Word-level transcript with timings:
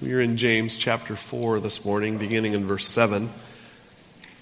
We're 0.00 0.20
in 0.20 0.36
James 0.36 0.76
chapter 0.76 1.16
4 1.16 1.58
this 1.58 1.84
morning, 1.84 2.18
beginning 2.18 2.52
in 2.52 2.64
verse 2.64 2.86
7. 2.86 3.30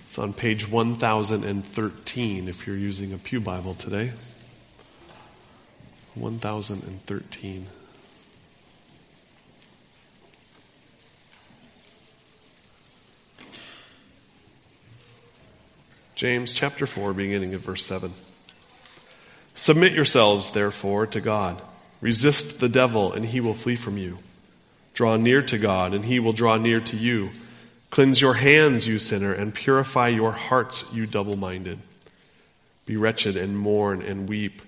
It's 0.06 0.18
on 0.18 0.34
page 0.34 0.70
1013 0.70 2.48
if 2.48 2.66
you're 2.66 2.76
using 2.76 3.14
a 3.14 3.16
Pew 3.16 3.40
Bible 3.40 3.72
today. 3.72 4.12
1013. 6.14 7.66
James 16.16 16.52
chapter 16.52 16.84
4, 16.84 17.14
beginning 17.14 17.54
at 17.54 17.60
verse 17.60 17.82
7. 17.86 18.12
Submit 19.54 19.94
yourselves, 19.94 20.50
therefore, 20.50 21.06
to 21.06 21.22
God. 21.22 21.62
Resist 22.02 22.60
the 22.60 22.68
devil, 22.68 23.14
and 23.14 23.24
he 23.24 23.40
will 23.40 23.54
flee 23.54 23.76
from 23.76 23.96
you. 23.96 24.18
Draw 24.96 25.18
near 25.18 25.42
to 25.42 25.58
God, 25.58 25.92
and 25.92 26.06
he 26.06 26.20
will 26.20 26.32
draw 26.32 26.56
near 26.56 26.80
to 26.80 26.96
you. 26.96 27.28
Cleanse 27.90 28.18
your 28.18 28.32
hands, 28.32 28.88
you 28.88 28.98
sinner, 28.98 29.30
and 29.30 29.54
purify 29.54 30.08
your 30.08 30.32
hearts, 30.32 30.94
you 30.94 31.06
double 31.06 31.36
minded. 31.36 31.78
Be 32.86 32.96
wretched 32.96 33.36
and 33.36 33.58
mourn 33.58 34.00
and 34.00 34.26
weep. 34.26 34.62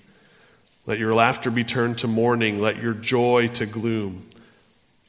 Let 0.84 0.98
your 0.98 1.14
laughter 1.14 1.50
be 1.50 1.64
turned 1.64 1.98
to 1.98 2.06
mourning, 2.06 2.60
let 2.60 2.76
your 2.76 2.92
joy 2.92 3.48
to 3.54 3.64
gloom. 3.64 4.26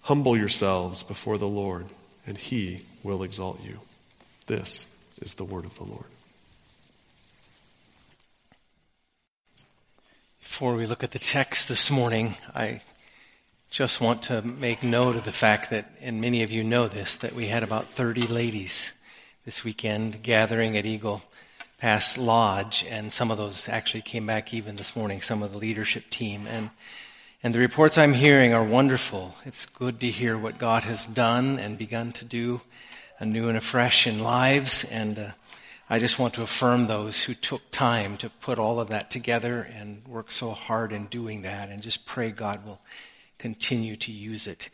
Humble 0.04 0.38
yourselves 0.38 1.04
before 1.04 1.38
the 1.38 1.50
Lord, 1.50 1.88
and 2.26 2.38
he 2.38 2.84
will 3.04 3.22
exalt 3.22 3.62
you. 3.62 3.80
This 4.48 4.98
is 5.22 5.34
the 5.34 5.44
word 5.44 5.66
of 5.66 5.78
the 5.78 5.84
Lord. 5.84 6.06
Before 10.40 10.76
we 10.76 10.86
look 10.86 11.04
at 11.04 11.12
the 11.12 11.20
text 11.20 11.68
this 11.68 11.92
morning, 11.92 12.36
I 12.56 12.84
just 13.70 14.02
want 14.02 14.24
to 14.24 14.42
make 14.42 14.82
note 14.82 15.16
of 15.16 15.26
the 15.26 15.32
fact 15.32 15.70
that, 15.70 15.92
and 16.02 16.20
many 16.20 16.42
of 16.42 16.52
you 16.52 16.64
know 16.64 16.88
this, 16.88 17.18
that 17.18 17.36
we 17.36 17.48
had 17.48 17.62
about 17.62 17.86
30 17.86 18.24
ladies 18.24 18.94
this 19.46 19.64
weekend 19.64 20.24
gathering 20.24 20.76
at 20.76 20.88
Eagle 20.88 21.22
Pass 21.78 22.18
Lodge, 22.18 22.84
and 22.90 23.14
some 23.14 23.30
of 23.30 23.38
those 23.38 23.70
actually 23.70 24.02
came 24.02 24.26
back 24.26 24.54
even 24.56 24.76
this 24.76 24.96
morning, 24.96 25.22
some 25.22 25.44
of 25.44 25.52
the 25.52 25.60
leadership 25.60 26.10
team. 26.10 26.48
And, 26.48 26.72
and 27.44 27.54
the 27.54 27.60
reports 27.60 27.98
I'm 27.98 28.14
hearing 28.14 28.56
are 28.56 28.64
wonderful. 28.64 29.36
It's 29.46 29.68
good 29.68 30.00
to 30.00 30.08
hear 30.08 30.36
what 30.36 30.58
God 30.58 30.84
has 30.84 31.06
done 31.06 31.60
and 31.60 31.78
begun 31.78 32.12
to 32.14 32.26
do 32.26 32.62
anew 33.20 33.50
and 33.50 33.58
afresh 33.58 34.08
in 34.08 34.18
lives, 34.18 34.84
and 34.86 35.20
uh, 35.20 35.32
I 35.90 36.00
just 36.00 36.18
want 36.18 36.34
to 36.36 36.42
affirm 36.42 36.88
those 36.88 37.24
who 37.24 37.36
took 37.36 37.70
time 37.70 38.18
to 38.18 38.30
put 38.30 38.58
all 38.58 38.80
of 38.80 38.90
that 38.90 39.12
together 39.12 39.62
and 39.62 40.08
work 40.08 40.32
so 40.32 40.52
hard 40.52 40.92
in 40.92 41.06
doing 41.06 41.44
that, 41.44 41.70
and 41.70 41.84
just 41.84 42.06
pray 42.06 42.32
God 42.32 42.66
will 42.66 42.80
continue 43.40 43.96
to 43.96 44.12
use 44.12 44.48
it. 44.48 44.70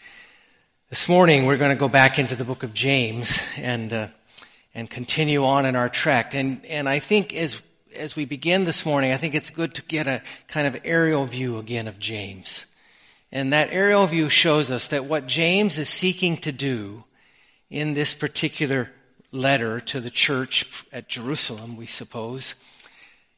This 0.90 1.08
morning 1.08 1.46
we're 1.46 1.58
going 1.58 1.70
to 1.70 1.80
go 1.80 1.88
back 1.88 2.18
into 2.18 2.36
the 2.36 2.44
book 2.44 2.64
of 2.64 2.74
James 2.74 3.40
and 3.58 3.94
uh, 3.94 4.08
and 4.74 4.90
continue 4.90 5.46
on 5.46 5.68
in 5.68 5.76
our 5.76 5.88
track. 5.88 6.34
And 6.34 6.66
and 6.66 6.90
I 6.90 6.98
think 6.98 7.34
as 7.34 7.62
as 7.96 8.16
we 8.16 8.26
begin 8.26 8.66
this 8.66 8.84
morning, 8.84 9.12
I 9.12 9.18
think 9.18 9.36
it's 9.36 9.52
good 9.52 9.76
to 9.76 9.84
get 9.84 10.08
a 10.08 10.22
kind 10.48 10.66
of 10.66 10.82
aerial 10.84 11.26
view 11.26 11.60
again 11.60 11.88
of 11.88 12.00
James. 12.00 12.66
And 13.32 13.54
that 13.54 13.70
aerial 13.72 14.08
view 14.08 14.30
shows 14.30 14.72
us 14.72 14.88
that 14.88 15.06
what 15.06 15.28
James 15.28 15.78
is 15.78 15.88
seeking 15.88 16.38
to 16.38 16.52
do 16.52 17.04
in 17.70 17.94
this 17.94 18.16
particular 18.16 18.90
letter 19.32 19.80
to 19.80 20.00
the 20.00 20.10
church 20.10 20.86
at 20.92 21.08
Jerusalem, 21.08 21.78
we 21.78 21.86
suppose, 21.86 22.56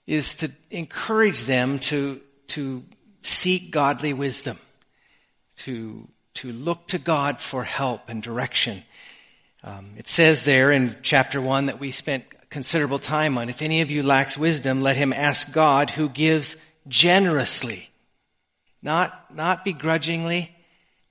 is 0.06 0.36
to 0.36 0.52
encourage 0.72 1.44
them 1.44 1.80
to 1.80 2.22
to 2.48 2.86
seek 3.24 3.72
godly 3.72 4.14
wisdom 4.14 4.58
to, 5.58 6.08
to 6.36 6.52
look 6.52 6.88
to 6.88 7.00
God 7.00 7.40
for 7.40 7.64
help 7.64 8.10
and 8.10 8.22
direction. 8.22 8.84
Um, 9.64 9.92
it 9.98 10.08
says 10.08 10.46
there 10.46 10.72
in 10.72 10.96
chapter 11.02 11.42
1 11.42 11.68
that 11.68 11.80
we 11.80 11.92
spent 11.92 12.26
considerable 12.50 13.00
time 13.00 13.38
on. 13.38 13.50
If 13.50 13.62
any 13.62 13.82
of 13.82 13.92
you 13.92 14.04
lacks 14.04 14.38
wisdom, 14.38 14.82
let 14.82 14.96
him 14.96 15.14
ask 15.14 15.52
God 15.52 15.90
who 15.90 16.10
gives 16.10 16.56
generously. 16.88 17.90
Not, 18.82 19.36
not 19.36 19.66
begrudgingly, 19.66 20.56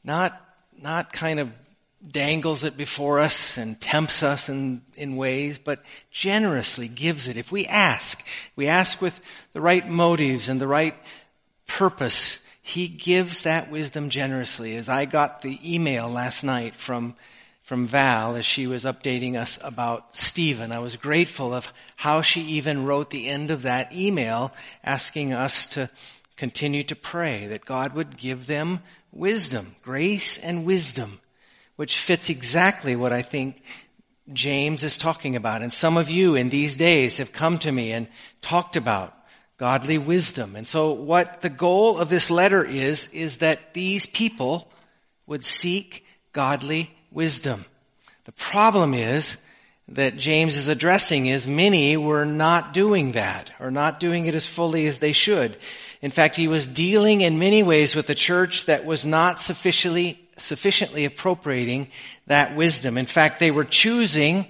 not, 0.04 0.40
not 0.80 1.12
kind 1.12 1.40
of 1.40 1.52
dangles 2.06 2.62
it 2.64 2.76
before 2.76 3.18
us 3.18 3.58
and 3.58 3.80
tempts 3.80 4.22
us 4.22 4.48
in, 4.48 4.82
in 4.94 5.16
ways, 5.16 5.58
but 5.58 5.82
generously 6.10 6.88
gives 6.88 7.26
it. 7.28 7.36
If 7.36 7.50
we 7.50 7.66
ask, 7.66 8.24
we 8.54 8.68
ask 8.68 9.02
with 9.02 9.20
the 9.52 9.60
right 9.60 9.86
motives 9.86 10.48
and 10.48 10.60
the 10.60 10.68
right 10.68 10.94
purpose, 11.66 12.38
he 12.66 12.88
gives 12.88 13.44
that 13.44 13.70
wisdom 13.70 14.08
generously. 14.08 14.74
As 14.74 14.88
I 14.88 15.04
got 15.04 15.40
the 15.40 15.56
email 15.64 16.08
last 16.10 16.42
night 16.42 16.74
from, 16.74 17.14
from 17.62 17.86
Val 17.86 18.34
as 18.34 18.44
she 18.44 18.66
was 18.66 18.84
updating 18.84 19.36
us 19.36 19.56
about 19.62 20.16
Stephen, 20.16 20.72
I 20.72 20.80
was 20.80 20.96
grateful 20.96 21.54
of 21.54 21.72
how 21.94 22.22
she 22.22 22.40
even 22.40 22.84
wrote 22.84 23.10
the 23.10 23.28
end 23.28 23.52
of 23.52 23.62
that 23.62 23.94
email 23.94 24.52
asking 24.82 25.32
us 25.32 25.68
to 25.74 25.88
continue 26.36 26.82
to 26.82 26.96
pray 26.96 27.46
that 27.46 27.64
God 27.64 27.94
would 27.94 28.16
give 28.16 28.48
them 28.48 28.80
wisdom, 29.12 29.76
grace 29.82 30.36
and 30.36 30.66
wisdom, 30.66 31.20
which 31.76 32.00
fits 32.00 32.28
exactly 32.30 32.96
what 32.96 33.12
I 33.12 33.22
think 33.22 33.62
James 34.32 34.82
is 34.82 34.98
talking 34.98 35.36
about. 35.36 35.62
And 35.62 35.72
some 35.72 35.96
of 35.96 36.10
you 36.10 36.34
in 36.34 36.48
these 36.48 36.74
days 36.74 37.18
have 37.18 37.32
come 37.32 37.58
to 37.60 37.70
me 37.70 37.92
and 37.92 38.08
talked 38.42 38.74
about 38.74 39.16
godly 39.58 39.98
wisdom. 39.98 40.56
And 40.56 40.68
so 40.68 40.92
what 40.92 41.42
the 41.42 41.48
goal 41.48 41.98
of 41.98 42.08
this 42.08 42.30
letter 42.30 42.64
is, 42.64 43.08
is 43.12 43.38
that 43.38 43.74
these 43.74 44.06
people 44.06 44.70
would 45.26 45.44
seek 45.44 46.04
godly 46.32 46.90
wisdom. 47.10 47.64
The 48.24 48.32
problem 48.32 48.92
is 48.92 49.36
that 49.88 50.16
James 50.16 50.56
is 50.56 50.68
addressing 50.68 51.26
is 51.26 51.46
many 51.46 51.96
were 51.96 52.24
not 52.24 52.74
doing 52.74 53.12
that 53.12 53.52
or 53.60 53.70
not 53.70 54.00
doing 54.00 54.26
it 54.26 54.34
as 54.34 54.48
fully 54.48 54.86
as 54.86 54.98
they 54.98 55.12
should. 55.12 55.56
In 56.02 56.10
fact, 56.10 56.36
he 56.36 56.48
was 56.48 56.66
dealing 56.66 57.20
in 57.20 57.38
many 57.38 57.62
ways 57.62 57.94
with 57.94 58.10
a 58.10 58.14
church 58.14 58.66
that 58.66 58.84
was 58.84 59.06
not 59.06 59.38
sufficiently 59.38 60.20
sufficiently 60.38 61.06
appropriating 61.06 61.88
that 62.26 62.54
wisdom. 62.54 62.98
In 62.98 63.06
fact, 63.06 63.40
they 63.40 63.50
were 63.50 63.64
choosing 63.64 64.46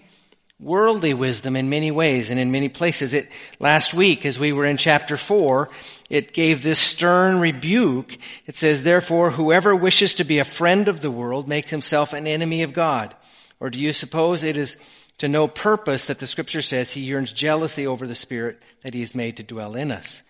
worldly 0.58 1.12
wisdom 1.12 1.54
in 1.54 1.68
many 1.68 1.90
ways 1.90 2.30
and 2.30 2.40
in 2.40 2.50
many 2.50 2.68
places. 2.68 3.12
It, 3.12 3.28
last 3.60 3.92
week, 3.92 4.24
as 4.24 4.38
we 4.38 4.52
were 4.52 4.64
in 4.64 4.78
chapter 4.78 5.16
four, 5.16 5.68
it 6.08 6.32
gave 6.32 6.62
this 6.62 6.78
stern 6.78 7.40
rebuke. 7.40 8.16
It 8.46 8.54
says, 8.54 8.82
therefore, 8.82 9.30
whoever 9.30 9.76
wishes 9.76 10.14
to 10.14 10.24
be 10.24 10.38
a 10.38 10.44
friend 10.44 10.88
of 10.88 11.00
the 11.00 11.10
world 11.10 11.46
makes 11.46 11.70
himself 11.70 12.12
an 12.12 12.26
enemy 12.26 12.62
of 12.62 12.72
God. 12.72 13.14
Or 13.60 13.70
do 13.70 13.80
you 13.80 13.92
suppose 13.92 14.44
it 14.44 14.56
is 14.56 14.76
to 15.18 15.28
no 15.28 15.48
purpose 15.48 16.06
that 16.06 16.18
the 16.18 16.26
scripture 16.26 16.62
says 16.62 16.92
he 16.92 17.00
yearns 17.00 17.32
jealously 17.32 17.86
over 17.86 18.06
the 18.06 18.14
spirit 18.14 18.62
that 18.82 18.94
he 18.94 19.00
has 19.00 19.14
made 19.14 19.36
to 19.38 19.42
dwell 19.42 19.74
in 19.74 19.90
us? 19.90 20.22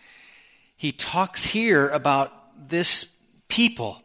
He 0.76 0.92
talks 0.92 1.44
here 1.44 1.88
about 1.88 2.32
this 2.68 3.06
people 3.48 4.02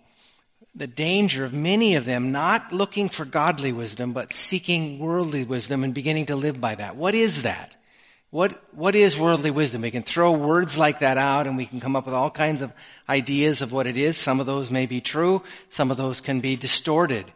the 0.74 0.88
danger 0.88 1.44
of 1.44 1.54
many 1.54 1.96
of 1.96 2.06
them 2.06 2.32
not 2.32 2.72
looking 2.72 3.10
for 3.10 3.26
godly 3.26 3.74
wisdom, 3.74 4.14
but 4.14 4.34
seeking 4.34 5.00
worldly 5.00 5.44
wisdom 5.44 5.84
and 5.84 5.94
beginning 5.94 6.28
to 6.28 6.36
live 6.36 6.62
by 6.62 6.76
that. 6.76 6.96
What 6.96 7.14
is 7.14 7.44
that? 7.44 7.76
What, 8.30 8.64
what 8.74 8.96
is 8.96 9.18
worldly 9.18 9.52
wisdom? 9.52 9.82
We 9.82 9.92
can 9.92 10.04
throw 10.04 10.32
words 10.32 10.78
like 10.78 11.00
that 11.00 11.18
out 11.18 11.48
and 11.48 11.58
we 11.58 11.66
can 11.66 11.82
come 11.82 11.98
up 11.98 12.06
with 12.06 12.14
all 12.14 12.32
kinds 12.32 12.62
of 12.62 12.72
ideas 13.10 13.62
of 13.62 13.74
what 13.74 13.88
it 13.88 13.98
is. 13.98 14.16
Some 14.16 14.40
of 14.40 14.46
those 14.46 14.72
may 14.72 14.86
be 14.86 15.02
true. 15.02 15.44
Some 15.70 15.92
of 15.92 15.98
those 15.98 16.22
can 16.22 16.40
be 16.40 16.56
distorted. 16.56 17.30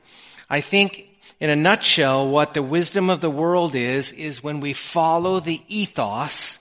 I 0.50 0.62
think 0.62 1.10
in 1.42 1.50
a 1.50 1.56
nutshell, 1.56 2.30
what 2.30 2.54
the 2.54 2.64
wisdom 2.64 3.10
of 3.10 3.20
the 3.20 3.30
world 3.30 3.76
is, 3.76 4.14
is 4.14 4.42
when 4.42 4.62
we 4.62 4.72
follow 4.72 5.42
the 5.42 5.62
ethos 5.68 6.60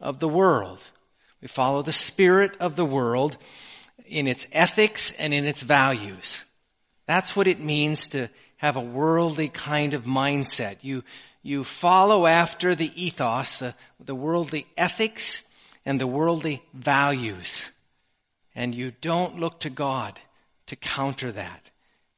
of 0.00 0.18
the 0.18 0.28
world. 0.28 0.80
We 1.40 1.46
follow 1.46 1.82
the 1.82 1.92
spirit 1.92 2.56
of 2.58 2.74
the 2.74 2.84
world 2.84 3.36
in 4.08 4.26
its 4.26 4.46
ethics 4.52 5.12
and 5.12 5.34
in 5.34 5.44
its 5.44 5.62
values. 5.62 6.44
That's 7.06 7.36
what 7.36 7.46
it 7.46 7.60
means 7.60 8.08
to 8.08 8.28
have 8.56 8.76
a 8.76 8.80
worldly 8.80 9.48
kind 9.48 9.94
of 9.94 10.04
mindset. 10.04 10.78
You, 10.80 11.04
you 11.42 11.62
follow 11.64 12.26
after 12.26 12.74
the 12.74 12.90
ethos, 13.00 13.58
the, 13.58 13.74
the 14.00 14.14
worldly 14.14 14.66
ethics 14.76 15.42
and 15.84 16.00
the 16.00 16.06
worldly 16.06 16.62
values. 16.74 17.70
And 18.54 18.74
you 18.74 18.92
don't 19.00 19.38
look 19.38 19.60
to 19.60 19.70
God 19.70 20.18
to 20.66 20.76
counter 20.76 21.30
that 21.32 21.70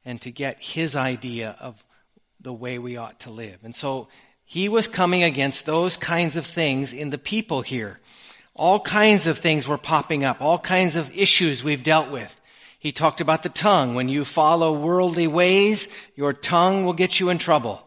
and 0.05 0.19
to 0.21 0.31
get 0.31 0.61
His 0.61 0.95
idea 0.95 1.55
of 1.59 1.83
the 2.41 2.53
way 2.53 2.79
we 2.79 2.97
ought 2.97 3.19
to 3.21 3.31
live. 3.31 3.59
And 3.63 3.75
so 3.75 4.07
he 4.45 4.69
was 4.69 4.87
coming 4.87 5.23
against 5.23 5.67
those 5.67 5.97
kinds 5.97 6.35
of 6.35 6.45
things 6.45 6.93
in 6.93 7.11
the 7.11 7.19
people 7.19 7.61
here. 7.61 7.99
All 8.59 8.81
kinds 8.81 9.25
of 9.25 9.37
things 9.37 9.69
were 9.69 9.77
popping 9.77 10.25
up, 10.25 10.41
all 10.41 10.59
kinds 10.59 10.97
of 10.97 11.15
issues 11.17 11.63
we've 11.63 11.81
dealt 11.81 12.11
with. 12.11 12.39
He 12.77 12.91
talked 12.91 13.21
about 13.21 13.41
the 13.41 13.47
tongue. 13.49 13.95
When 13.95 14.09
you 14.09 14.25
follow 14.25 14.73
worldly 14.73 15.27
ways, 15.27 15.87
your 16.17 16.33
tongue 16.33 16.83
will 16.83 16.91
get 16.91 17.21
you 17.21 17.29
in 17.29 17.37
trouble. 17.37 17.81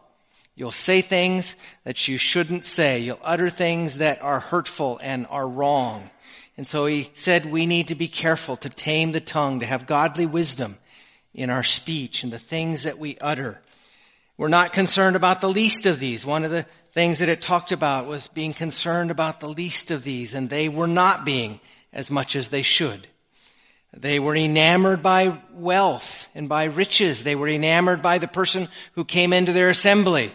You'll 0.55 0.71
say 0.71 1.01
things 1.01 1.55
that 1.83 2.07
you 2.07 2.17
shouldn't 2.17 2.65
say. 2.65 2.99
You'll 2.99 3.19
utter 3.23 3.51
things 3.51 3.99
that 3.99 4.23
are 4.23 4.39
hurtful 4.39 4.99
and 5.03 5.27
are 5.29 5.47
wrong. 5.47 6.09
And 6.57 6.67
so 6.67 6.87
he 6.87 7.11
said 7.13 7.45
we 7.45 7.67
need 7.67 7.89
to 7.89 7.95
be 7.95 8.07
careful 8.07 8.57
to 8.57 8.69
tame 8.69 9.11
the 9.11 9.21
tongue, 9.21 9.59
to 9.59 9.67
have 9.67 9.85
godly 9.85 10.25
wisdom 10.25 10.79
in 11.35 11.51
our 11.51 11.63
speech 11.63 12.23
and 12.23 12.33
the 12.33 12.39
things 12.39 12.81
that 12.83 12.97
we 12.97 13.15
utter. 13.21 13.61
We're 14.37 14.47
not 14.47 14.73
concerned 14.73 15.15
about 15.15 15.39
the 15.41 15.49
least 15.49 15.85
of 15.85 15.99
these. 15.99 16.25
One 16.25 16.43
of 16.43 16.49
the 16.49 16.65
things 16.93 17.19
that 17.19 17.29
it 17.29 17.41
talked 17.41 17.71
about 17.71 18.05
was 18.05 18.27
being 18.27 18.53
concerned 18.53 19.11
about 19.11 19.39
the 19.39 19.49
least 19.49 19.91
of 19.91 20.03
these, 20.03 20.33
and 20.33 20.49
they 20.49 20.69
were 20.69 20.87
not 20.87 21.25
being 21.25 21.59
as 21.91 22.09
much 22.09 22.35
as 22.35 22.49
they 22.49 22.61
should. 22.61 23.07
They 23.95 24.19
were 24.19 24.35
enamored 24.35 25.03
by 25.03 25.39
wealth 25.51 26.27
and 26.33 26.49
by 26.49 26.63
riches. 26.65 27.23
They 27.23 27.35
were 27.35 27.47
enamored 27.47 28.01
by 28.01 28.17
the 28.17 28.27
person 28.27 28.67
who 28.93 29.05
came 29.05 29.33
into 29.33 29.51
their 29.51 29.69
assembly, 29.69 30.31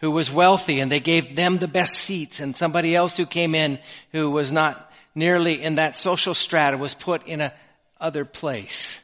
who 0.00 0.10
was 0.10 0.30
wealthy, 0.30 0.80
and 0.80 0.90
they 0.90 1.00
gave 1.00 1.36
them 1.36 1.58
the 1.58 1.68
best 1.68 1.94
seats, 1.94 2.40
and 2.40 2.56
somebody 2.56 2.94
else 2.94 3.16
who 3.16 3.26
came 3.26 3.54
in 3.54 3.78
who 4.12 4.30
was 4.30 4.52
not 4.52 4.92
nearly 5.14 5.62
in 5.62 5.76
that 5.76 5.94
social 5.94 6.34
strata 6.34 6.76
was 6.76 6.94
put 6.94 7.26
in 7.26 7.40
a 7.40 7.52
other 8.00 8.24
place. 8.24 9.02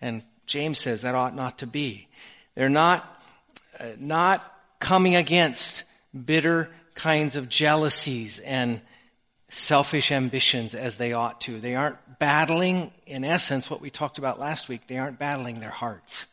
And 0.00 0.22
James 0.46 0.78
says 0.78 1.02
that 1.02 1.14
ought 1.14 1.36
not 1.36 1.58
to 1.58 1.66
be. 1.66 2.08
They're 2.54 2.68
not, 2.68 3.04
uh, 3.78 3.90
not 3.98 4.42
coming 4.80 5.14
against 5.14 5.84
bitter 6.24 6.70
kinds 6.94 7.36
of 7.36 7.48
jealousies 7.48 8.40
and 8.40 8.80
selfish 9.48 10.12
ambitions 10.12 10.74
as 10.74 10.96
they 10.96 11.12
ought 11.12 11.40
to. 11.42 11.60
They 11.60 11.76
aren't 11.76 12.18
battling, 12.18 12.92
in 13.06 13.24
essence, 13.24 13.70
what 13.70 13.80
we 13.80 13.90
talked 13.90 14.18
about 14.18 14.38
last 14.38 14.68
week. 14.68 14.86
They 14.86 14.98
aren't 14.98 15.18
battling 15.18 15.60
their 15.60 15.70
hearts. 15.70 16.26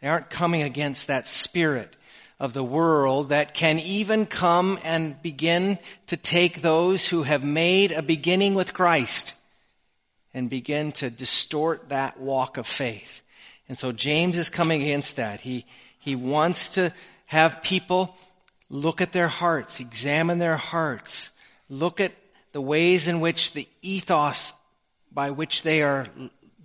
They 0.00 0.08
aren't 0.08 0.30
coming 0.30 0.62
against 0.62 1.06
that 1.06 1.28
spirit 1.28 1.96
of 2.40 2.52
the 2.52 2.64
world 2.64 3.28
that 3.28 3.54
can 3.54 3.78
even 3.78 4.26
come 4.26 4.78
and 4.82 5.20
begin 5.22 5.78
to 6.08 6.16
take 6.16 6.60
those 6.60 7.06
who 7.08 7.22
have 7.22 7.44
made 7.44 7.92
a 7.92 8.02
beginning 8.02 8.54
with 8.54 8.74
Christ 8.74 9.34
and 10.34 10.50
begin 10.50 10.92
to 10.92 11.10
distort 11.10 11.90
that 11.90 12.18
walk 12.18 12.56
of 12.56 12.66
faith. 12.66 13.22
And 13.68 13.78
so 13.78 13.92
James 13.92 14.36
is 14.36 14.50
coming 14.50 14.82
against 14.82 15.16
that. 15.16 15.40
He, 15.40 15.64
he 16.00 16.16
wants 16.16 16.70
to 16.70 16.92
have 17.26 17.62
people 17.62 18.16
look 18.70 19.00
at 19.00 19.12
their 19.12 19.28
hearts, 19.28 19.80
examine 19.80 20.38
their 20.38 20.56
hearts, 20.56 21.30
look 21.68 22.00
at 22.00 22.12
the 22.52 22.60
ways 22.60 23.08
in 23.08 23.20
which 23.20 23.52
the 23.52 23.68
ethos 23.82 24.52
by 25.12 25.30
which 25.30 25.62
they 25.62 25.82
are 25.82 26.06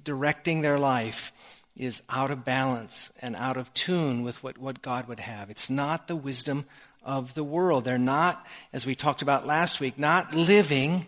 directing 0.04 0.62
their 0.62 0.80
life 0.80 1.32
is 1.76 2.04
out 2.10 2.32
of 2.32 2.44
balance 2.44 3.12
and 3.22 3.36
out 3.36 3.58
of 3.58 3.74
tune 3.74 4.24
with 4.24 4.44
what, 4.44 4.58
what 4.58 4.82
God 4.82 5.08
would 5.08 5.20
have. 5.20 5.50
It's 5.50 5.70
not 5.70 6.08
the 6.08 6.16
wisdom 6.16 6.66
of 7.04 7.34
the 7.34 7.44
world. 7.44 7.86
They're 7.86 7.98
not, 7.98 8.46
as 8.74 8.86
we 8.86 8.96
talked 8.96 9.22
about 9.22 9.48
last 9.48 9.80
week, 9.80 9.98
not 9.98 10.34
living 10.34 11.06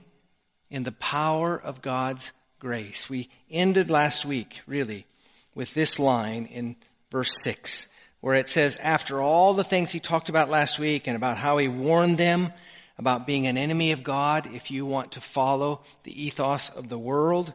in 0.70 0.84
the 0.84 0.94
power 0.94 1.60
of 1.60 1.82
God's 1.82 2.32
grace. 2.60 3.10
We 3.10 3.30
ended 3.50 3.92
last 3.92 4.24
week, 4.24 4.62
really, 4.66 5.06
with 5.54 5.74
this 5.74 6.00
line 6.00 6.46
in 6.46 6.78
verse 7.12 7.44
6, 7.44 7.91
where 8.22 8.36
it 8.36 8.50
says, 8.50 8.78
after 8.78 9.22
all 9.22 9.54
the 9.54 9.64
things 9.64 9.92
he 9.92 10.00
talked 10.00 10.30
about 10.30 10.50
last 10.50 10.80
week 10.80 11.08
and 11.08 11.16
about 11.16 11.38
how 11.38 11.58
he 11.58 11.68
warned 11.68 12.18
them 12.18 12.54
about 12.98 13.28
being 13.28 13.48
an 13.48 13.58
enemy 13.58 13.92
of 13.92 14.04
God 14.04 14.48
if 14.54 14.72
you 14.72 14.86
want 14.86 15.14
to 15.14 15.22
follow 15.22 15.82
the 16.04 16.24
ethos 16.24 16.70
of 16.70 16.88
the 16.88 17.00
world 17.00 17.54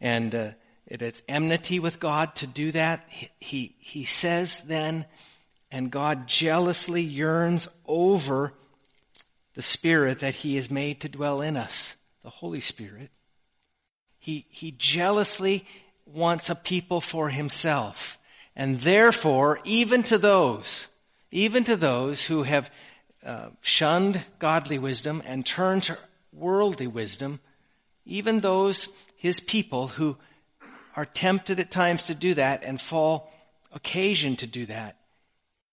and 0.00 0.34
uh, 0.34 0.50
it's 0.86 1.22
enmity 1.28 1.78
with 1.78 2.00
God 2.00 2.34
to 2.36 2.46
do 2.46 2.72
that. 2.72 3.04
He, 3.08 3.28
he, 3.38 3.74
he 3.78 4.04
says 4.04 4.62
then, 4.62 5.06
and 5.70 5.90
God 5.90 6.26
jealously 6.26 7.02
yearns 7.02 7.68
over 7.86 8.52
the 9.54 9.62
Spirit 9.62 10.18
that 10.18 10.34
He 10.34 10.56
has 10.56 10.70
made 10.70 11.00
to 11.00 11.08
dwell 11.08 11.40
in 11.40 11.56
us, 11.56 11.94
the 12.24 12.30
Holy 12.30 12.60
Spirit. 12.60 13.10
He, 14.18 14.46
he 14.50 14.72
jealously 14.72 15.64
wants 16.06 16.50
a 16.50 16.54
people 16.56 17.00
for 17.00 17.28
Himself. 17.28 18.18
And 18.60 18.78
therefore, 18.82 19.58
even 19.64 20.02
to 20.02 20.18
those, 20.18 20.88
even 21.30 21.64
to 21.64 21.76
those 21.76 22.26
who 22.26 22.42
have 22.42 22.70
uh, 23.24 23.48
shunned 23.62 24.22
godly 24.38 24.78
wisdom 24.78 25.22
and 25.24 25.46
turned 25.46 25.84
to 25.84 25.96
worldly 26.30 26.86
wisdom, 26.86 27.40
even 28.04 28.40
those, 28.40 28.90
His 29.16 29.40
people 29.40 29.88
who 29.88 30.18
are 30.94 31.06
tempted 31.06 31.58
at 31.58 31.70
times 31.70 32.04
to 32.08 32.14
do 32.14 32.34
that 32.34 32.62
and 32.62 32.78
fall 32.78 33.32
occasion 33.72 34.36
to 34.36 34.46
do 34.46 34.66
that, 34.66 34.98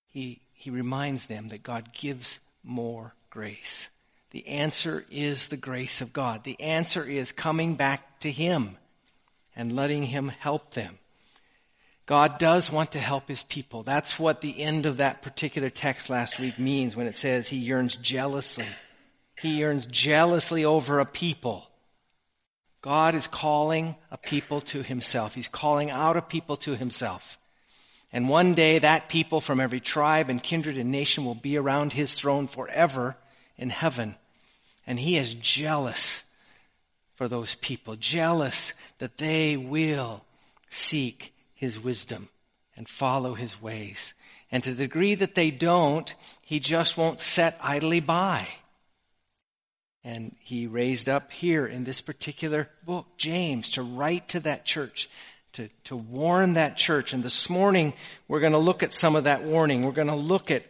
he, 0.06 0.40
he 0.54 0.70
reminds 0.70 1.26
them 1.26 1.50
that 1.50 1.64
God 1.64 1.92
gives 1.92 2.40
more 2.64 3.16
grace. 3.30 3.90
The 4.32 4.48
answer 4.48 5.06
is 5.12 5.50
the 5.50 5.58
grace 5.58 6.00
of 6.00 6.14
God. 6.14 6.46
The 6.46 6.62
answer 6.62 7.04
is 7.04 7.34
coming 7.34 7.76
back 7.76 8.22
to 8.22 8.32
Him 8.32 8.78
and 9.58 9.76
letting 9.76 10.04
Him 10.04 10.30
help 10.30 10.74
them. 10.74 11.00
God 12.08 12.40
does 12.40 12.72
want 12.72 12.94
to 12.94 13.00
help 13.00 13.28
His 13.28 13.44
people. 13.44 13.84
That's 13.84 14.18
what 14.18 14.42
the 14.42 14.60
end 14.64 14.88
of 14.88 14.98
that 14.98 15.22
particular 15.22 15.70
text 15.70 16.10
last 16.10 16.40
week 16.40 16.58
means 16.58 16.96
when 16.96 17.06
it 17.06 17.18
says 17.18 17.48
He 17.48 17.58
yearns 17.58 17.96
jealously. 17.98 18.66
He 19.40 19.58
yearns 19.58 19.86
jealously 19.86 20.66
over 20.66 21.00
a 21.00 21.06
people. 21.06 21.70
God 22.82 23.14
is 23.14 23.28
calling 23.28 23.96
a 24.10 24.18
people 24.18 24.62
to 24.62 24.82
himself. 24.82 25.36
He's 25.36 25.48
calling 25.48 25.92
out 25.92 26.18
a 26.18 26.22
people 26.22 26.56
to 26.58 26.76
himself. 26.76 27.38
And 28.14 28.30
one 28.30 28.54
day 28.54 28.80
that 28.80 29.10
people 29.10 29.42
from 29.42 29.60
every 29.60 29.82
tribe 29.82 30.30
and 30.30 30.42
kindred 30.42 30.78
and 30.78 30.92
nation 30.92 31.26
will 31.26 31.36
be 31.36 31.58
around 31.58 31.94
his 31.94 32.16
throne 32.16 32.48
forever 32.48 33.18
in 33.58 33.70
heaven. 33.70 34.16
And 34.88 34.98
he 34.98 35.18
is 35.18 35.34
jealous 35.34 36.24
for 37.16 37.28
those 37.28 37.56
people, 37.56 37.96
jealous 37.98 38.74
that 39.00 39.18
they 39.18 39.58
will 39.58 40.24
seek 40.70 41.34
his 41.58 41.80
wisdom 41.80 42.30
and 42.78 42.88
follow 42.88 43.34
his 43.34 43.62
ways. 43.62 44.14
And 44.52 44.64
to 44.64 44.74
the 44.74 44.84
degree 44.84 45.16
that 45.16 45.36
they 45.36 45.52
don't, 45.52 46.16
he 46.42 46.60
just 46.60 46.98
won't 46.98 47.20
set 47.20 47.58
idly 47.62 48.00
by. 48.00 48.48
And 50.04 50.36
he 50.40 50.68
raised 50.68 51.10
up 51.10 51.32
here 51.32 51.66
in 51.66 51.84
this 51.84 52.00
particular 52.00 52.70
book, 52.86 53.08
James, 53.18 53.72
to 53.72 53.82
write 53.82 54.30
to 54.30 54.40
that 54.42 54.64
church, 54.64 55.10
to, 55.54 55.68
to 55.86 55.98
warn 55.98 56.54
that 56.54 56.78
church. 56.78 57.12
And 57.12 57.24
this 57.24 57.50
morning, 57.50 57.94
we're 58.28 58.40
going 58.40 58.54
to 58.54 58.60
look 58.60 58.84
at 58.84 58.94
some 58.94 59.16
of 59.16 59.26
that 59.26 59.44
warning. 59.44 59.84
We're 59.84 59.92
going 59.92 60.08
to 60.08 60.16
look 60.16 60.52
at 60.52 60.64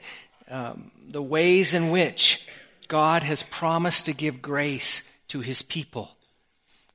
um, 0.50 0.90
the 1.10 1.22
ways 1.22 1.74
in 1.74 1.92
which 1.92 2.48
God 2.88 3.22
has 3.24 3.44
promised 3.44 4.06
to 4.06 4.14
give 4.14 4.42
grace 4.42 5.12
to 5.28 5.42
his 5.42 5.62
people 5.62 6.17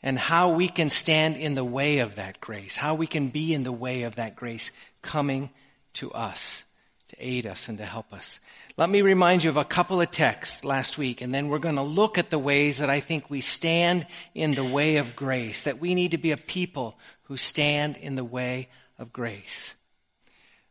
and 0.03 0.19
how 0.19 0.51
we 0.51 0.69
can 0.69 0.91
stand 0.91 1.37
in 1.37 1.55
the 1.55 1.65
way 1.65 1.99
of 1.99 2.17
that 2.17 2.41
grace, 2.41 2.77
how 2.77 2.95
we 2.95 3.07
can 3.07 3.29
be 3.29 3.55
in 3.55 3.63
the 3.63 3.73
way 3.73 4.03
of 4.03 4.17
that 4.17 4.37
grace 4.37 4.73
coming 5.01 5.51
to 5.95 6.11
us 6.13 6.65
to 7.13 7.17
aid 7.19 7.47
us 7.47 7.69
and 7.69 7.77
to 7.77 7.85
help 7.85 8.13
us. 8.13 8.41
Let 8.79 8.89
me 8.89 9.03
remind 9.03 9.45
you 9.45 9.51
of 9.51 9.59
a 9.59 9.65
couple 9.65 10.01
of 10.01 10.11
texts 10.11 10.65
last 10.65 10.97
week, 10.97 11.21
and 11.21 11.35
then 11.35 11.49
we're 11.49 11.59
going 11.59 11.77
to 11.77 11.83
look 11.83 12.17
at 12.17 12.31
the 12.31 12.39
ways 12.39 12.79
that 12.79 12.89
I 12.89 13.01
think 13.01 13.29
we 13.29 13.43
stand 13.43 14.07
in 14.35 14.55
the 14.55 14.65
way 14.65 14.97
of 14.97 15.15
grace, 15.15 15.63
that 15.63 15.79
we 15.79 15.95
need 15.95 16.13
to 16.13 16.19
be 16.19 16.31
a 16.31 16.39
people 16.39 16.99
who 17.25 17.37
stand 17.37 17.99
in 17.99 18.15
the 18.17 18.25
way 18.25 18.69
of 18.99 19.13
grace. 19.13 19.75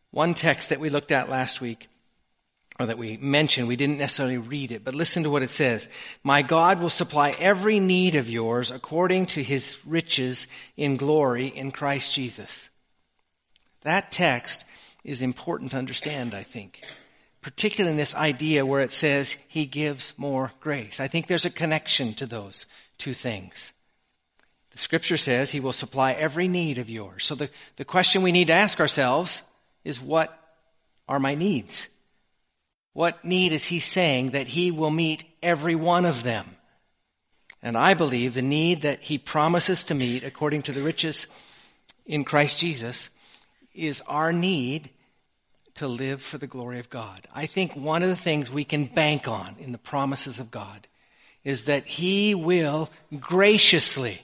One 0.09 0.33
text 0.33 0.69
that 0.69 0.79
we 0.79 0.89
looked 0.89 1.11
at 1.11 1.29
last 1.29 1.61
week, 1.61 1.89
or 2.79 2.85
that 2.87 2.97
we 2.97 3.17
mentioned, 3.17 3.67
we 3.67 3.75
didn't 3.75 3.97
necessarily 3.97 4.37
read 4.37 4.71
it, 4.71 4.83
but 4.83 4.95
listen 4.95 5.23
to 5.23 5.29
what 5.29 5.43
it 5.43 5.49
says. 5.49 5.89
My 6.23 6.41
God 6.41 6.79
will 6.79 6.89
supply 6.89 7.35
every 7.37 7.79
need 7.79 8.15
of 8.15 8.29
yours 8.29 8.71
according 8.71 9.27
to 9.27 9.43
his 9.43 9.77
riches 9.85 10.47
in 10.77 10.97
glory 10.97 11.47
in 11.47 11.71
Christ 11.71 12.13
Jesus. 12.13 12.69
That 13.81 14.11
text 14.11 14.65
is 15.03 15.21
important 15.21 15.71
to 15.71 15.77
understand, 15.77 16.33
I 16.33 16.43
think. 16.43 16.81
Particularly 17.41 17.91
in 17.91 17.97
this 17.97 18.15
idea 18.15 18.65
where 18.65 18.81
it 18.81 18.93
says 18.93 19.37
he 19.47 19.65
gives 19.65 20.13
more 20.17 20.51
grace. 20.59 20.99
I 20.99 21.07
think 21.07 21.27
there's 21.27 21.45
a 21.45 21.49
connection 21.49 22.13
to 22.15 22.25
those 22.25 22.67
two 22.97 23.13
things. 23.13 23.73
The 24.71 24.77
scripture 24.77 25.17
says 25.17 25.51
he 25.51 25.59
will 25.59 25.73
supply 25.73 26.13
every 26.13 26.47
need 26.47 26.77
of 26.77 26.89
yours. 26.89 27.25
So 27.25 27.35
the, 27.35 27.49
the 27.75 27.85
question 27.85 28.21
we 28.21 28.31
need 28.31 28.47
to 28.47 28.53
ask 28.53 28.79
ourselves 28.79 29.43
is 29.83 29.99
what 29.99 30.37
are 31.09 31.19
my 31.19 31.35
needs? 31.35 31.89
What 32.93 33.23
need 33.23 33.53
is 33.53 33.65
he 33.65 33.79
saying 33.79 34.31
that 34.31 34.47
he 34.47 34.71
will 34.71 34.91
meet 34.91 35.23
every 35.41 35.75
one 35.75 36.05
of 36.05 36.23
them? 36.23 36.55
And 37.63 37.77
I 37.77 37.93
believe 37.93 38.33
the 38.33 38.41
need 38.41 38.81
that 38.81 39.01
he 39.01 39.17
promises 39.17 39.83
to 39.85 39.95
meet 39.95 40.23
according 40.23 40.63
to 40.63 40.71
the 40.71 40.81
riches 40.81 41.27
in 42.05 42.25
Christ 42.25 42.59
Jesus 42.59 43.09
is 43.73 44.01
our 44.07 44.33
need 44.33 44.89
to 45.75 45.87
live 45.87 46.21
for 46.21 46.37
the 46.37 46.47
glory 46.47 46.79
of 46.79 46.89
God. 46.89 47.27
I 47.33 47.45
think 47.45 47.75
one 47.75 48.03
of 48.03 48.09
the 48.09 48.15
things 48.15 48.51
we 48.51 48.63
can 48.63 48.85
bank 48.85 49.27
on 49.27 49.55
in 49.59 49.71
the 49.71 49.77
promises 49.77 50.39
of 50.39 50.51
God 50.51 50.87
is 51.43 51.63
that 51.63 51.85
He 51.85 52.35
will 52.35 52.89
graciously 53.19 54.21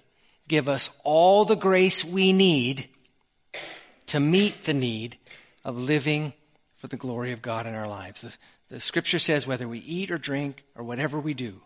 give 0.48 0.68
us 0.68 0.90
all 1.04 1.46
the 1.46 1.56
grace 1.56 2.04
we 2.04 2.34
need 2.34 2.90
to 4.08 4.20
meet 4.20 4.66
the 4.66 4.74
need 4.74 5.18
of 5.64 5.78
living 5.78 6.34
for 6.78 6.88
the 6.88 6.98
glory 6.98 7.32
of 7.32 7.42
God 7.42 7.66
in 7.66 7.76
our 7.76 7.88
lives. 7.88 8.38
The, 8.70 8.80
scripture 8.80 9.20
says 9.20 9.48
whether 9.48 9.68
we 9.68 9.80
eat 9.80 10.12
or 10.12 10.18
drink 10.18 10.64
or 10.76 10.84
whatever 10.84 11.20
we 11.20 11.34
do, 11.34 11.62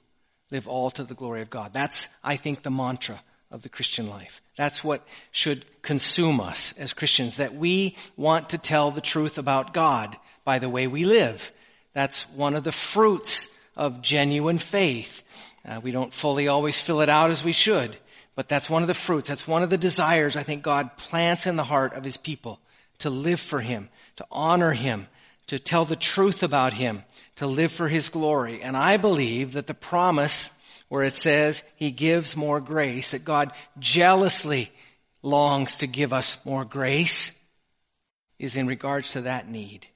live 0.52 0.68
all 0.68 0.92
to 0.92 1.04
the 1.04 1.14
glory 1.14 1.42
of 1.42 1.50
God. 1.50 1.74
That's, 1.74 2.10
I 2.24 2.36
think, 2.36 2.62
the 2.62 2.72
mantra 2.72 3.22
of 3.50 3.64
the 3.64 3.70
Christian 3.70 4.08
life. 4.08 4.42
That's 4.56 4.84
what 4.84 5.06
should 5.32 5.66
consume 5.82 6.40
us 6.40 6.74
as 6.78 6.94
Christians, 6.94 7.38
that 7.38 7.56
we 7.56 7.96
want 8.16 8.50
to 8.50 8.58
tell 8.58 8.92
the 8.92 9.02
truth 9.02 9.38
about 9.38 9.74
God 9.74 10.16
by 10.46 10.60
the 10.60 10.70
way 10.70 10.88
we 10.88 11.06
live. 11.06 11.52
That's 11.94 12.24
one 12.30 12.56
of 12.56 12.64
the 12.64 12.72
fruits 12.72 13.56
of 13.76 14.02
genuine 14.02 14.58
faith. 14.58 15.24
Uh, 15.66 15.80
we 15.84 15.92
don't 15.92 16.14
fully 16.14 16.48
always 16.48 16.80
fill 16.80 17.02
it 17.02 17.10
out 17.10 17.32
as 17.32 17.44
we 17.44 17.52
should, 17.52 17.96
but 18.36 18.48
that's 18.48 18.70
one 18.70 18.82
of 18.82 18.88
the 18.88 18.94
fruits. 18.94 19.30
That's 19.30 19.48
one 19.48 19.64
of 19.64 19.70
the 19.70 19.78
desires 19.78 20.36
I 20.36 20.44
think 20.44 20.64
God 20.64 20.98
plants 20.98 21.46
in 21.46 21.56
the 21.56 21.64
heart 21.64 21.94
of 21.94 22.04
His 22.04 22.18
people 22.18 22.60
to 23.00 23.10
live 23.10 23.40
for 23.40 23.60
Him, 23.60 23.90
to 24.16 24.26
honor 24.32 24.72
Him, 24.72 25.08
to 25.52 25.60
tell 25.60 25.84
the 25.84 25.98
truth 25.98 26.44
about 26.44 26.72
Him, 26.72 27.04
to 27.36 27.46
live 27.46 27.74
for 27.74 27.90
His 27.90 28.08
glory. 28.08 28.62
And 28.62 28.78
I 28.78 28.96
believe 28.96 29.52
that 29.52 29.68
the 29.68 29.74
promise 29.74 30.54
where 30.88 31.04
it 31.04 31.18
says 31.18 31.62
He 31.76 31.92
gives 31.92 32.38
more 32.38 32.62
grace, 32.62 33.12
that 33.12 33.26
God 33.26 33.52
jealously 33.78 34.72
longs 35.22 35.80
to 35.80 35.88
give 35.88 36.14
us 36.14 36.38
more 36.46 36.64
grace, 36.64 37.38
is 38.40 38.56
in 38.56 38.66
regards 38.66 39.12
to 39.12 39.22
that 39.22 39.50
need. 39.50 39.88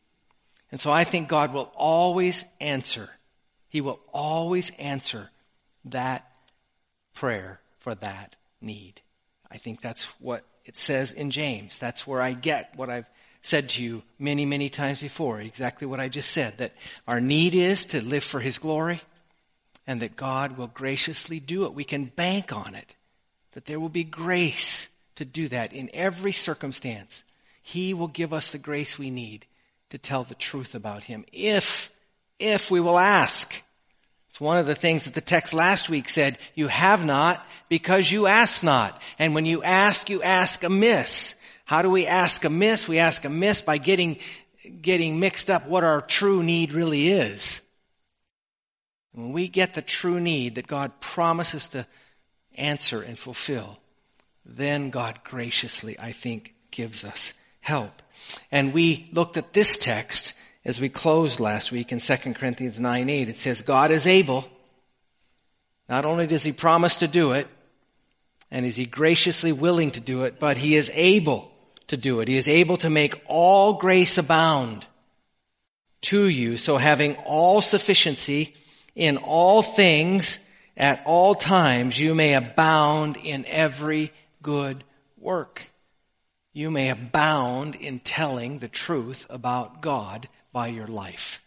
And 0.74 0.82
so 0.82 0.92
I 0.92 1.06
think 1.06 1.30
God 1.30 1.54
will 1.54 1.72
always 1.78 2.44
answer. 2.60 3.10
He 3.70 3.80
will 3.80 4.02
always 4.12 4.72
answer 4.72 5.30
that 5.86 6.30
prayer 7.14 7.62
for 7.80 7.96
that 7.96 8.36
need. 8.60 9.00
I 9.50 9.56
think 9.56 9.80
that's 9.80 10.04
what 10.20 10.44
it 10.66 10.76
says 10.76 11.14
in 11.14 11.32
James. 11.32 11.78
That's 11.78 12.06
where 12.06 12.22
I 12.22 12.34
get 12.34 12.74
what 12.76 12.90
I've 12.90 13.10
said 13.46 13.70
to 13.70 13.84
you 13.84 14.02
many, 14.18 14.44
many 14.44 14.70
times 14.70 15.02
before, 15.02 15.40
exactly 15.40 15.86
what 15.86 16.00
I 16.00 16.10
just 16.10 16.32
said, 16.32 16.58
that 16.58 16.74
our 17.08 17.22
need 17.22 17.54
is 17.54 17.86
to 17.88 18.04
live 18.04 18.24
for 18.24 18.40
His 18.40 18.58
glory 18.58 19.02
and 19.86 20.02
that 20.02 20.16
God 20.16 20.58
will 20.58 20.68
graciously 20.68 21.40
do 21.40 21.66
it. 21.66 21.76
We 21.76 21.84
can 21.84 22.06
bank 22.06 22.52
on 22.52 22.74
it, 22.74 22.96
that 23.52 23.66
there 23.66 23.80
will 23.80 23.90
be 23.90 24.04
grace 24.04 24.90
to 25.16 25.26
do 25.26 25.48
that 25.50 25.74
in 25.74 25.92
every 25.94 26.32
circumstance. 26.32 27.24
He 27.62 27.94
will 27.94 28.08
give 28.08 28.34
us 28.34 28.52
the 28.52 28.58
grace 28.58 28.98
we 28.98 29.12
need 29.12 29.46
to 29.92 30.00
tell 30.00 30.24
the 30.24 30.36
truth 30.36 30.74
about 30.74 31.04
Him 31.04 31.24
if, 31.32 31.92
if 32.40 32.72
we 32.72 32.80
will 32.80 32.98
ask. 32.98 33.62
It's 34.30 34.42
one 34.42 34.58
of 34.58 34.66
the 34.66 34.76
things 34.76 35.06
that 35.06 35.14
the 35.14 35.22
text 35.22 35.54
last 35.54 35.88
week 35.88 36.10
said, 36.10 36.40
you 36.56 36.68
have 36.68 37.06
not 37.06 37.46
because 37.70 38.12
you 38.12 38.26
ask 38.26 38.64
not. 38.64 39.00
And 39.20 39.36
when 39.36 39.46
you 39.46 39.62
ask, 39.64 40.10
you 40.10 40.24
ask 40.24 40.64
amiss. 40.64 41.36
How 41.66 41.82
do 41.82 41.90
we 41.90 42.06
ask 42.06 42.44
amiss? 42.46 42.88
We 42.88 43.00
ask 43.00 43.26
amiss 43.26 43.62
by 43.62 43.80
getting, 43.80 44.18
getting 44.82 45.20
mixed 45.20 45.50
up 45.50 45.68
what 45.68 45.84
our 45.84 46.02
true 46.02 46.44
need 46.44 46.74
really 46.74 47.10
is. 47.10 47.62
When 49.14 49.34
we 49.34 49.48
get 49.48 49.74
the 49.74 49.82
true 49.82 50.20
need 50.20 50.56
that 50.56 50.68
God 50.68 51.00
promises 51.02 51.68
to 51.70 51.88
answer 52.56 53.02
and 53.02 53.18
fulfill, 53.18 53.80
then 54.46 54.92
God 54.92 55.20
graciously, 55.24 55.98
I 56.00 56.12
think, 56.12 56.54
gives 56.70 57.04
us 57.04 57.34
help. 57.62 58.04
And 58.52 58.74
we 58.74 59.10
looked 59.12 59.38
at 59.38 59.54
this 59.54 59.78
text 59.78 60.34
as 60.64 60.80
we 60.80 60.90
closed 60.90 61.40
last 61.40 61.72
week 61.72 61.92
in 61.92 62.00
2 62.00 62.34
Corinthians 62.34 62.80
9 62.80 63.10
8, 63.10 63.30
it 63.30 63.38
says, 63.38 63.62
God 63.62 63.92
is 63.92 64.06
able. 64.06 64.46
Not 65.88 66.06
only 66.06 66.28
does 66.28 66.44
he 66.44 66.52
promise 66.52 66.98
to 66.98 67.08
do 67.08 67.34
it, 67.34 67.48
and 68.52 68.66
is 68.66 68.76
he 68.76 68.86
graciously 68.86 69.52
willing 69.52 69.92
to 69.92 70.00
do 70.00 70.24
it, 70.24 70.40
but 70.40 70.58
he 70.58 70.76
is 70.76 70.92
able 70.94 71.52
to 71.88 71.98
do 71.98 72.20
it. 72.20 72.28
He 72.28 72.38
is 72.38 72.48
able 72.48 72.78
to 72.78 72.90
make 72.90 73.22
all 73.28 73.74
grace 73.74 74.18
abound 74.18 74.86
to 76.02 76.28
you. 76.28 76.58
So 76.58 76.78
having 76.78 77.16
all 77.18 77.62
sufficiency 77.62 78.54
in 78.96 79.18
all 79.18 79.62
things 79.62 80.40
at 80.78 81.02
all 81.06 81.36
times, 81.36 82.00
you 82.00 82.16
may 82.16 82.34
abound 82.34 83.18
in 83.18 83.46
every 83.48 84.12
good 84.42 84.84
work. 85.18 85.72
You 86.54 86.72
may 86.72 86.90
abound 86.90 87.76
in 87.76 88.00
telling 88.00 88.60
the 88.60 88.68
truth 88.68 89.26
about 89.30 89.82
God 89.82 90.30
by 90.54 90.68
your 90.68 90.88
life. 90.88 91.46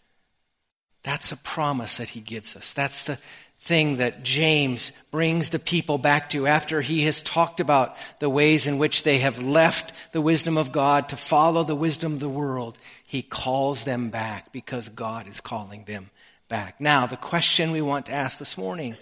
That's 1.03 1.33
a 1.33 1.37
promise 1.37 1.97
that 1.97 2.11
he 2.11 2.21
gives 2.21 2.57
us. 2.57 2.73
That's 2.73 3.03
the 3.03 3.19
thing 3.61 3.99
that 3.99 4.23
James 4.23 4.93
brings 5.11 5.51
the 5.51 5.59
people 5.59 5.99
back 5.99 6.31
to 6.31 6.47
after 6.47 6.81
he 6.81 7.03
has 7.03 7.21
talked 7.21 7.61
about 7.61 7.97
the 8.19 8.31
ways 8.31 8.67
in 8.67 8.79
which 8.79 9.03
they 9.03 9.19
have 9.19 9.43
left 9.43 9.93
the 10.13 10.21
wisdom 10.21 10.57
of 10.57 10.73
God 10.73 11.11
to 11.11 11.17
follow 11.17 11.65
the 11.65 11.75
wisdom 11.75 12.13
of 12.13 12.21
the 12.21 12.29
world. 12.29 12.79
He 13.05 13.23
calls 13.23 13.85
them 13.85 14.11
back 14.11 14.53
because 14.53 14.89
God 14.89 15.29
is 15.29 15.41
calling 15.41 15.85
them 15.85 16.11
back. 16.49 16.81
Now, 16.81 17.07
the 17.07 17.17
question 17.17 17.73
we 17.73 17.83
want 17.83 18.07
to 18.07 18.13
ask 18.13 18.39
this 18.39 18.57
morning, 18.57 18.97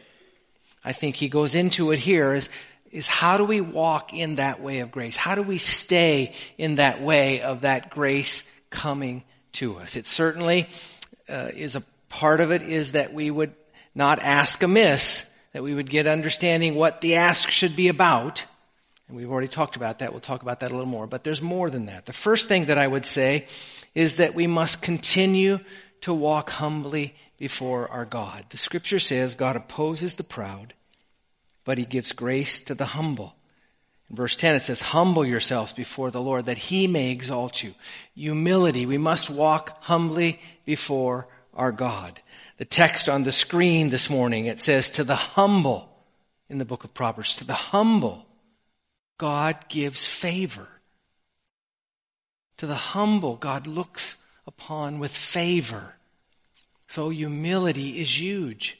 I 0.85 0.93
think 0.93 1.17
he 1.17 1.29
goes 1.29 1.55
into 1.55 1.93
it 1.93 1.99
here 1.99 2.33
is, 2.33 2.49
is 2.91 3.07
how 3.07 3.37
do 3.37 3.45
we 3.45 3.61
walk 3.61 4.15
in 4.15 4.37
that 4.37 4.61
way 4.61 4.81
of 4.81 4.91
grace? 4.91 5.17
How 5.17 5.35
do 5.35 5.43
we 5.43 5.59
stay 5.59 6.35
in 6.57 6.77
that 6.77 7.03
way 7.03 7.43
of 7.43 7.61
that 7.61 7.91
grace 7.91 8.43
coming 8.71 9.25
to 9.57 9.79
us. 9.79 9.97
It 9.97 10.07
certainly 10.07 10.69
uh, 11.29 11.51
is 11.55 11.77
a 11.77 11.83
part 12.09 12.41
of 12.41 12.53
it 12.53 12.63
is 12.63 12.93
that 12.93 13.13
we 13.13 13.31
would 13.31 13.53
not 13.97 14.21
ask 14.21 14.63
amiss, 14.63 15.29
that 15.53 15.63
we 15.63 15.75
would 15.75 15.89
get 15.89 16.07
understanding 16.07 16.75
what 16.75 17.01
the 17.01 17.17
ask 17.17 17.49
should 17.49 17.75
be 17.75 17.89
about. 17.89 18.45
And 19.09 19.17
we've 19.17 19.31
already 19.31 19.49
talked 19.49 19.77
about 19.77 20.01
that. 20.01 20.13
We'll 20.13 20.21
talk 20.21 20.43
about 20.43 20.61
that 20.61 20.71
a 20.71 20.75
little 20.75 20.87
more. 20.87 21.07
But 21.07 21.25
there's 21.25 21.41
more 21.41 21.71
than 21.71 21.87
that. 21.87 22.05
The 22.05 22.13
first 22.13 22.47
thing 22.47 22.67
that 22.67 22.77
I 22.77 22.87
would 22.87 23.07
say 23.07 23.47
is 23.95 24.17
that 24.17 24.35
we 24.35 24.47
must 24.47 24.83
continue 24.83 25.59
to 26.03 26.13
walk 26.13 26.51
humbly 26.51 27.15
before 27.39 27.89
our 27.89 28.05
God. 28.05 28.45
The 28.51 28.59
scripture 28.59 28.99
says 28.99 29.35
God 29.35 29.57
opposes 29.57 30.17
the 30.17 30.25
proud, 30.25 30.75
but 31.65 31.79
he 31.79 31.87
gives 31.87 32.13
grace 32.13 32.61
to 32.61 32.75
the 32.75 32.85
humble. 32.85 33.35
In 34.11 34.17
verse 34.17 34.37
10 34.37 34.57
it 34.57 34.63
says, 34.63 34.81
humble 34.81 35.25
yourselves 35.25 35.73
before 35.73 36.11
the 36.11 36.21
Lord 36.21 36.47
that 36.47 36.59
he 36.59 36.87
may 36.87 37.11
exalt 37.11 37.63
you. 37.63 37.75
Humility. 38.15 38.85
We 38.85 38.99
must 38.99 39.31
walk 39.31 39.83
humbly 39.85 40.39
before 40.67 41.29
our 41.55 41.73
God. 41.73 42.21
The 42.59 42.65
text 42.65 43.09
on 43.09 43.25
the 43.25 43.33
screen 43.33 43.91
this 43.91 44.09
morning, 44.09 44.47
it 44.47 44.61
says, 44.61 44.91
to 44.91 45.05
the 45.05 45.17
humble 45.17 45.91
in 46.49 46.59
the 46.59 46.65
book 46.65 46.85
of 46.85 46.95
Proverbs, 46.95 47.37
to 47.37 47.45
the 47.45 47.55
humble, 47.55 48.27
God 49.19 49.69
gives 49.69 50.07
favor. 50.07 50.69
To 52.59 52.67
the 52.67 52.75
humble, 52.75 53.37
God 53.37 53.67
looks 53.67 54.17
upon 54.47 54.99
with 54.99 55.15
favor. 55.15 55.97
So 56.87 57.11
humility 57.11 58.01
is 58.01 58.21
huge. 58.21 58.79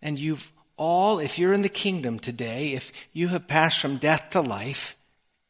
And 0.00 0.18
you've 0.18 0.50
all, 0.76 1.18
if 1.18 1.38
you're 1.38 1.52
in 1.52 1.62
the 1.62 1.68
kingdom 1.68 2.18
today, 2.18 2.72
if 2.72 2.90
you 3.12 3.28
have 3.28 3.46
passed 3.46 3.80
from 3.80 3.98
death 3.98 4.30
to 4.30 4.40
life, 4.40 4.96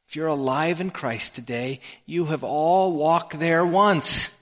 if 0.09 0.17
you're 0.17 0.27
alive 0.27 0.81
in 0.81 0.91
Christ 0.91 1.35
today, 1.35 1.81
you 2.07 2.27
have 2.27 2.45
all 2.45 2.93
walked 2.93 3.39
there 3.39 3.65
once. 3.65 4.35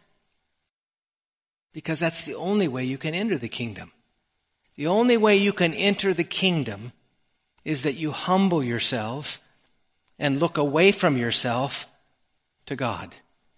Because 1.73 1.99
that's 1.99 2.25
the 2.25 2.35
only 2.35 2.69
way 2.69 2.85
you 2.85 2.99
can 2.99 3.15
enter 3.15 3.39
the 3.39 3.49
kingdom. 3.49 3.93
The 4.77 4.87
only 4.87 5.17
way 5.17 5.37
you 5.37 5.53
can 5.53 5.75
enter 5.75 6.13
the 6.13 6.25
kingdom 6.25 6.93
is 7.65 7.83
that 7.83 7.97
you 7.97 8.11
humble 8.11 8.63
yourself 8.63 9.41
and 10.19 10.41
look 10.41 10.59
away 10.59 10.93
from 10.93 11.17
yourself 11.17 11.87
to 12.67 12.77
God 12.77 13.15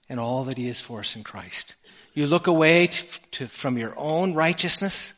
and 0.09 0.21
all 0.21 0.44
that 0.44 0.59
He 0.59 0.68
is 0.68 0.80
for 0.80 1.00
us 1.00 1.16
in 1.16 1.25
Christ. 1.25 1.75
You 2.14 2.26
look 2.26 2.47
away 2.47 2.88
to, 2.88 3.21
to, 3.33 3.47
from 3.49 3.78
your 3.78 3.99
own 3.99 4.35
righteousness 4.35 5.14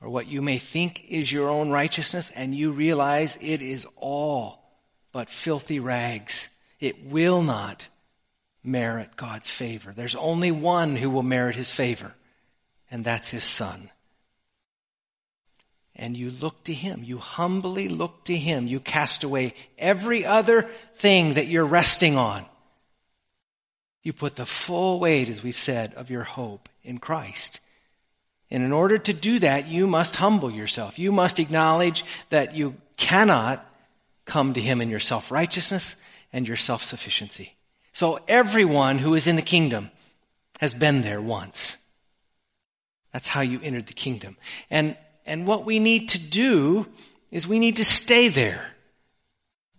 or 0.00 0.10
what 0.10 0.26
you 0.26 0.42
may 0.42 0.58
think 0.58 1.04
is 1.08 1.32
your 1.32 1.48
own 1.48 1.70
righteousness, 1.70 2.32
and 2.34 2.54
you 2.54 2.72
realize 2.72 3.38
it 3.40 3.62
is 3.62 3.86
all 3.96 4.64
but 5.12 5.28
filthy 5.28 5.78
rags. 5.78 6.48
It 6.80 7.06
will 7.06 7.42
not 7.42 7.88
merit 8.64 9.16
God's 9.16 9.50
favor. 9.50 9.92
There's 9.92 10.14
only 10.14 10.50
one 10.50 10.96
who 10.96 11.10
will 11.10 11.22
merit 11.22 11.56
his 11.56 11.72
favor, 11.72 12.14
and 12.90 13.04
that's 13.04 13.28
his 13.28 13.44
son. 13.44 13.90
And 15.94 16.16
you 16.16 16.30
look 16.30 16.64
to 16.64 16.72
him. 16.72 17.02
You 17.04 17.18
humbly 17.18 17.88
look 17.88 18.24
to 18.24 18.36
him. 18.36 18.66
You 18.66 18.80
cast 18.80 19.24
away 19.24 19.54
every 19.76 20.24
other 20.24 20.62
thing 20.94 21.34
that 21.34 21.48
you're 21.48 21.64
resting 21.64 22.16
on. 22.16 22.46
You 24.02 24.12
put 24.12 24.36
the 24.36 24.46
full 24.46 24.98
weight, 24.98 25.28
as 25.28 25.42
we've 25.42 25.56
said, 25.56 25.94
of 25.94 26.10
your 26.10 26.24
hope 26.24 26.68
in 26.82 26.98
Christ. 26.98 27.60
And 28.50 28.64
in 28.64 28.72
order 28.72 28.98
to 28.98 29.12
do 29.12 29.38
that, 29.40 29.68
you 29.68 29.86
must 29.86 30.16
humble 30.16 30.50
yourself. 30.50 30.98
You 30.98 31.12
must 31.12 31.38
acknowledge 31.38 32.04
that 32.30 32.54
you 32.54 32.76
cannot 32.96 33.64
come 34.24 34.54
to 34.54 34.60
Him 34.60 34.80
in 34.80 34.90
your 34.90 35.00
self-righteousness 35.00 35.96
and 36.32 36.48
your 36.48 36.56
self-sufficiency. 36.56 37.54
So 37.92 38.20
everyone 38.26 38.98
who 38.98 39.14
is 39.14 39.26
in 39.26 39.36
the 39.36 39.42
kingdom 39.42 39.90
has 40.60 40.74
been 40.74 41.02
there 41.02 41.20
once. 41.20 41.76
That's 43.12 43.28
how 43.28 43.42
you 43.42 43.60
entered 43.62 43.86
the 43.86 43.92
kingdom. 43.92 44.36
And, 44.70 44.96
and 45.26 45.46
what 45.46 45.64
we 45.64 45.78
need 45.78 46.10
to 46.10 46.18
do 46.18 46.86
is 47.30 47.46
we 47.46 47.58
need 47.58 47.76
to 47.76 47.84
stay 47.84 48.28
there. 48.28 48.66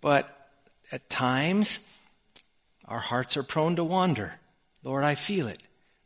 But 0.01 0.29
at 0.91 1.09
times, 1.09 1.79
our 2.85 2.99
hearts 2.99 3.37
are 3.37 3.43
prone 3.43 3.75
to 3.77 3.83
wander. 3.83 4.33
Lord, 4.83 5.03
I 5.03 5.15
feel 5.15 5.47
it 5.47 5.61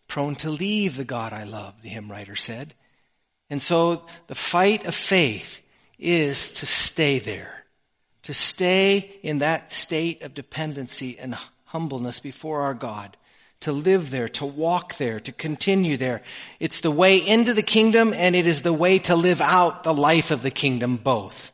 prone 0.07 0.35
to 0.35 0.49
leave 0.49 0.95
the 0.95 1.03
God 1.03 1.33
I 1.33 1.43
love, 1.43 1.81
the 1.81 1.89
hymn 1.89 2.09
writer 2.09 2.35
said. 2.35 2.73
And 3.49 3.61
so 3.61 4.05
the 4.27 4.35
fight 4.35 4.85
of 4.85 4.95
faith 4.95 5.61
is 5.99 6.51
to 6.53 6.65
stay 6.65 7.19
there, 7.19 7.65
to 8.23 8.33
stay 8.33 9.19
in 9.23 9.39
that 9.39 9.71
state 9.71 10.23
of 10.23 10.33
dependency 10.33 11.17
and 11.19 11.35
humbleness 11.67 12.19
before 12.19 12.61
our 12.61 12.73
God, 12.73 13.15
to 13.61 13.71
live 13.71 14.09
there, 14.09 14.29
to 14.29 14.45
walk 14.45 14.97
there, 14.97 15.19
to 15.19 15.31
continue 15.31 15.97
there. 15.97 16.21
It's 16.59 16.81
the 16.81 16.91
way 16.91 17.17
into 17.17 17.53
the 17.53 17.63
kingdom 17.63 18.13
and 18.13 18.35
it 18.35 18.45
is 18.45 18.61
the 18.61 18.73
way 18.73 18.99
to 18.99 19.15
live 19.15 19.41
out 19.41 19.83
the 19.83 19.93
life 19.93 20.31
of 20.31 20.41
the 20.41 20.51
kingdom 20.51 20.97
both. 20.97 21.51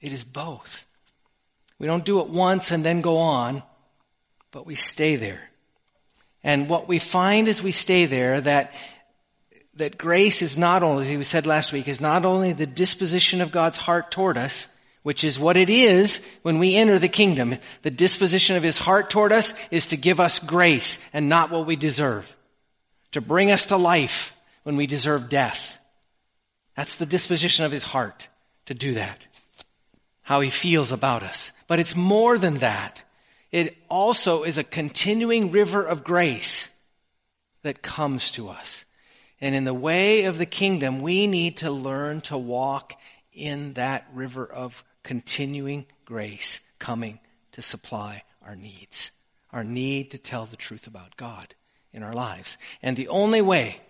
It 0.00 0.12
is 0.12 0.24
both. 0.24 0.86
We 1.78 1.86
don't 1.86 2.04
do 2.04 2.20
it 2.20 2.28
once 2.28 2.70
and 2.70 2.84
then 2.84 3.00
go 3.00 3.18
on, 3.18 3.62
but 4.50 4.66
we 4.66 4.74
stay 4.74 5.16
there. 5.16 5.50
And 6.42 6.68
what 6.68 6.88
we 6.88 6.98
find 6.98 7.48
as 7.48 7.62
we 7.62 7.72
stay 7.72 8.06
there 8.06 8.40
that 8.40 8.72
that 9.76 9.98
grace 9.98 10.40
is 10.40 10.56
not 10.56 10.82
only, 10.82 11.04
as 11.04 11.16
we 11.16 11.22
said 11.22 11.46
last 11.46 11.72
week, 11.72 11.86
is 11.86 12.00
not 12.00 12.24
only 12.24 12.54
the 12.54 12.66
disposition 12.66 13.42
of 13.42 13.52
God's 13.52 13.76
heart 13.76 14.10
toward 14.10 14.38
us, 14.38 14.74
which 15.06 15.22
is 15.22 15.38
what 15.38 15.56
it 15.56 15.70
is 15.70 16.20
when 16.42 16.58
we 16.58 16.74
enter 16.74 16.98
the 16.98 17.06
kingdom. 17.06 17.54
The 17.82 17.92
disposition 17.92 18.56
of 18.56 18.64
his 18.64 18.76
heart 18.76 19.08
toward 19.08 19.30
us 19.30 19.54
is 19.70 19.86
to 19.86 19.96
give 19.96 20.18
us 20.18 20.40
grace 20.40 20.98
and 21.12 21.28
not 21.28 21.48
what 21.48 21.64
we 21.64 21.76
deserve. 21.76 22.36
To 23.12 23.20
bring 23.20 23.52
us 23.52 23.66
to 23.66 23.76
life 23.76 24.36
when 24.64 24.74
we 24.74 24.88
deserve 24.88 25.28
death. 25.28 25.78
That's 26.74 26.96
the 26.96 27.06
disposition 27.06 27.64
of 27.64 27.70
his 27.70 27.84
heart 27.84 28.26
to 28.64 28.74
do 28.74 28.94
that. 28.94 29.24
How 30.22 30.40
he 30.40 30.50
feels 30.50 30.90
about 30.90 31.22
us. 31.22 31.52
But 31.68 31.78
it's 31.78 31.94
more 31.94 32.36
than 32.36 32.54
that. 32.54 33.04
It 33.52 33.76
also 33.88 34.42
is 34.42 34.58
a 34.58 34.64
continuing 34.64 35.52
river 35.52 35.84
of 35.84 36.02
grace 36.02 36.74
that 37.62 37.80
comes 37.80 38.32
to 38.32 38.48
us. 38.48 38.84
And 39.40 39.54
in 39.54 39.62
the 39.62 39.72
way 39.72 40.24
of 40.24 40.36
the 40.36 40.46
kingdom, 40.46 41.00
we 41.00 41.28
need 41.28 41.58
to 41.58 41.70
learn 41.70 42.22
to 42.22 42.36
walk 42.36 42.94
in 43.32 43.74
that 43.74 44.04
river 44.12 44.44
of 44.44 44.82
continuing 45.06 45.86
grace 46.04 46.58
coming 46.80 47.20
to 47.52 47.62
supply 47.62 48.24
our 48.44 48.56
needs. 48.56 49.12
Our 49.52 49.62
need 49.62 50.10
to 50.10 50.18
tell 50.18 50.46
the 50.46 50.56
truth 50.56 50.88
about 50.88 51.16
God 51.16 51.54
in 51.92 52.02
our 52.02 52.12
lives. 52.12 52.58
And 52.82 52.96
the 52.96 53.06
only 53.06 53.40
way, 53.40 53.80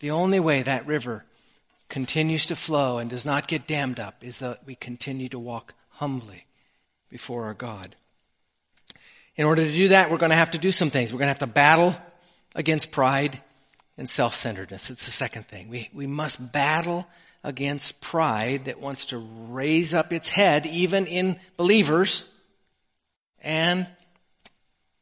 the 0.00 0.12
only 0.12 0.40
way 0.40 0.62
that 0.62 0.86
river 0.86 1.26
continues 1.90 2.46
to 2.46 2.56
flow 2.56 2.96
and 2.96 3.10
does 3.10 3.26
not 3.26 3.48
get 3.48 3.66
dammed 3.66 4.00
up 4.00 4.24
is 4.24 4.38
that 4.38 4.66
we 4.66 4.74
continue 4.74 5.28
to 5.28 5.38
walk 5.38 5.74
humbly 5.90 6.46
before 7.10 7.44
our 7.44 7.54
God. 7.54 7.94
In 9.36 9.44
order 9.44 9.62
to 9.62 9.70
do 9.70 9.88
that, 9.88 10.10
we're 10.10 10.16
going 10.16 10.30
to 10.30 10.36
have 10.36 10.52
to 10.52 10.58
do 10.58 10.72
some 10.72 10.88
things. 10.88 11.12
We're 11.12 11.18
going 11.18 11.26
to 11.26 11.38
have 11.38 11.38
to 11.40 11.46
battle 11.46 11.94
against 12.54 12.90
pride 12.90 13.42
and 13.98 14.08
self-centeredness. 14.08 14.88
It's 14.88 15.04
the 15.04 15.12
second 15.12 15.48
thing. 15.48 15.68
We, 15.68 15.90
we 15.92 16.06
must 16.06 16.50
battle 16.50 17.06
against 17.46 18.00
pride 18.00 18.64
that 18.64 18.80
wants 18.80 19.06
to 19.06 19.18
raise 19.48 19.94
up 19.94 20.12
its 20.12 20.28
head 20.28 20.66
even 20.66 21.06
in 21.06 21.38
believers 21.56 22.28
and 23.40 23.86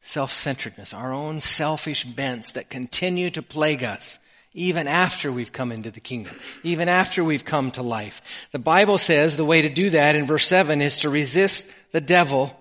self-centeredness, 0.02 0.92
our 0.92 1.12
own 1.12 1.40
selfish 1.40 2.04
bents 2.04 2.52
that 2.52 2.68
continue 2.68 3.30
to 3.30 3.40
plague 3.40 3.82
us 3.82 4.18
even 4.52 4.86
after 4.86 5.32
we've 5.32 5.52
come 5.52 5.72
into 5.72 5.90
the 5.90 6.00
kingdom, 6.00 6.36
even 6.62 6.88
after 6.88 7.24
we've 7.24 7.46
come 7.46 7.70
to 7.72 7.82
life. 7.82 8.20
The 8.52 8.58
Bible 8.58 8.98
says 8.98 9.36
the 9.36 9.44
way 9.44 9.62
to 9.62 9.70
do 9.70 9.90
that 9.90 10.14
in 10.14 10.26
verse 10.26 10.46
7 10.46 10.82
is 10.82 10.98
to 10.98 11.08
resist 11.08 11.66
the 11.92 12.00
devil 12.02 12.54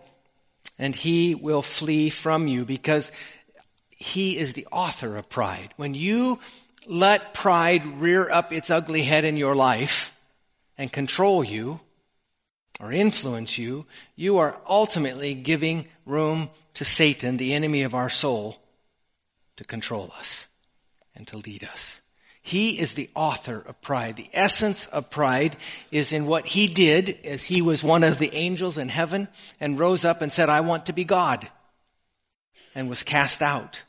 and 0.80 0.96
he 0.96 1.36
will 1.36 1.62
flee 1.62 2.10
from 2.10 2.48
you 2.48 2.63
because 2.63 3.12
he 3.90 4.38
is 4.38 4.54
the 4.54 4.68
author 4.72 5.18
of 5.18 5.30
pride. 5.30 5.74
When 5.75 5.94
you 5.94 6.40
let 6.88 7.34
pride 7.34 7.86
rear 8.02 8.30
up 8.30 8.52
its 8.52 8.70
ugly 8.70 9.04
head 9.04 9.25
in 9.25 9.38
your 9.38 9.56
life 9.56 10.18
and 10.78 10.92
control 10.92 11.44
you 11.44 11.80
or 12.80 12.92
influence 12.92 13.58
you, 13.58 13.86
you 14.16 14.38
are 14.40 14.60
ultimately 14.68 15.34
giving 15.34 15.88
room 16.06 16.50
to 16.74 16.86
Satan, 16.86 17.38
the 17.38 17.54
enemy 17.54 17.84
of 17.84 17.94
our 17.94 18.10
soul, 18.10 18.58
to 19.58 19.63
control 19.63 20.12
us 20.17 20.48
and 21.15 21.28
to 21.28 21.38
lead 21.38 21.63
us. 21.63 22.02
He 22.41 22.78
is 22.80 22.93
the 22.93 23.10
author 23.15 23.63
of 23.65 23.82
pride. 23.82 24.17
The 24.17 24.30
essence 24.34 24.86
of 24.88 25.10
pride 25.10 25.56
is 25.91 26.12
in 26.12 26.26
what 26.26 26.46
he 26.46 26.67
did 26.67 27.17
as 27.24 27.46
he 27.46 27.62
was 27.62 27.84
one 27.84 28.04
of 28.04 28.17
the 28.17 28.34
angels 28.34 28.78
in 28.78 28.89
heaven 28.89 29.30
and 29.62 29.80
rose 29.80 30.04
up 30.04 30.22
and 30.22 30.32
said, 30.32 30.50
I 30.50 30.60
want 30.60 30.88
to 30.88 30.93
be 30.93 31.06
God 31.06 31.48
and 32.76 32.89
was 32.89 33.04
cast 33.04 33.41
out. 33.41 33.84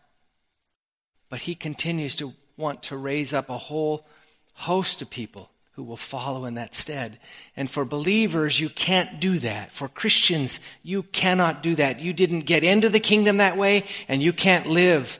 But 1.30 1.40
he 1.40 1.56
continues 1.56 2.14
to 2.16 2.32
want 2.56 2.84
to 2.84 2.96
raise 2.96 3.32
up 3.32 3.50
a 3.50 3.58
whole 3.58 4.06
host 4.54 5.02
of 5.02 5.10
people 5.10 5.50
who 5.72 5.82
will 5.82 5.96
follow 5.96 6.44
in 6.44 6.54
that 6.54 6.74
stead. 6.74 7.18
And 7.56 7.68
for 7.68 7.84
believers, 7.84 8.60
you 8.60 8.68
can't 8.68 9.20
do 9.20 9.38
that. 9.38 9.72
For 9.72 9.88
Christians, 9.88 10.60
you 10.82 11.02
cannot 11.02 11.62
do 11.62 11.74
that. 11.74 12.00
You 12.00 12.12
didn't 12.12 12.40
get 12.40 12.62
into 12.62 12.88
the 12.88 13.00
kingdom 13.00 13.38
that 13.38 13.56
way, 13.56 13.84
and 14.06 14.22
you 14.22 14.32
can't 14.32 14.66
live 14.66 15.18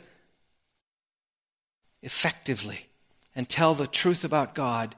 effectively 2.03 2.87
and 3.35 3.49
tell 3.49 3.75
the 3.75 3.89
truth 3.89 4.23
about 4.23 4.55
God 4.55 4.95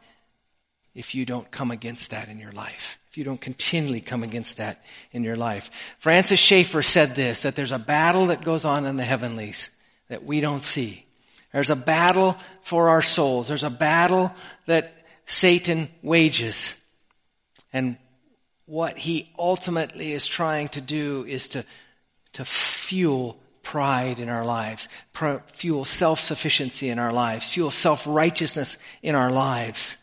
if 0.95 1.15
you 1.15 1.25
don't 1.25 1.51
come 1.51 1.71
against 1.71 2.11
that 2.11 2.29
in 2.29 2.39
your 2.39 2.53
life. 2.53 2.99
If 3.09 3.17
you 3.17 3.25
don't 3.25 3.41
continually 3.41 4.03
come 4.03 4.23
against 4.23 4.59
that 4.59 4.85
in 5.13 5.25
your 5.25 5.37
life. 5.37 5.71
Francis 6.01 6.39
Schaeffer 6.39 6.83
said 6.83 7.15
this, 7.15 7.41
that 7.41 7.57
there's 7.57 7.73
a 7.73 7.79
battle 7.79 8.27
that 8.27 8.45
goes 8.45 8.67
on 8.67 8.85
in 8.85 8.97
the 8.97 9.05
heavenlies 9.05 9.71
that 10.09 10.25
we 10.25 10.43
don't 10.43 10.63
see. 10.63 11.06
There's 11.57 11.71
a 11.71 11.75
battle 11.75 12.37
for 12.61 12.91
our 12.91 13.01
souls. 13.01 13.49
There's 13.49 13.65
a 13.65 13.71
battle 13.71 14.31
that 14.67 14.93
Satan 15.25 15.89
wages. 16.03 16.79
And 17.73 17.97
what 18.67 18.99
he 18.99 19.33
ultimately 19.39 20.13
is 20.13 20.27
trying 20.27 20.69
to 20.69 20.83
do 20.83 21.25
is 21.27 21.49
to, 21.49 21.65
to 22.35 22.45
fuel 22.45 23.41
pride 23.63 24.19
in 24.19 24.29
our 24.29 24.45
lives, 24.45 24.87
fuel 25.47 25.85
self-sufficiency 25.85 26.91
in 26.91 26.99
our 26.99 27.11
lives, 27.11 27.51
fuel 27.51 27.71
self-righteousness 27.71 28.77
in 29.03 29.15
our 29.15 29.31
lives, 29.31 29.97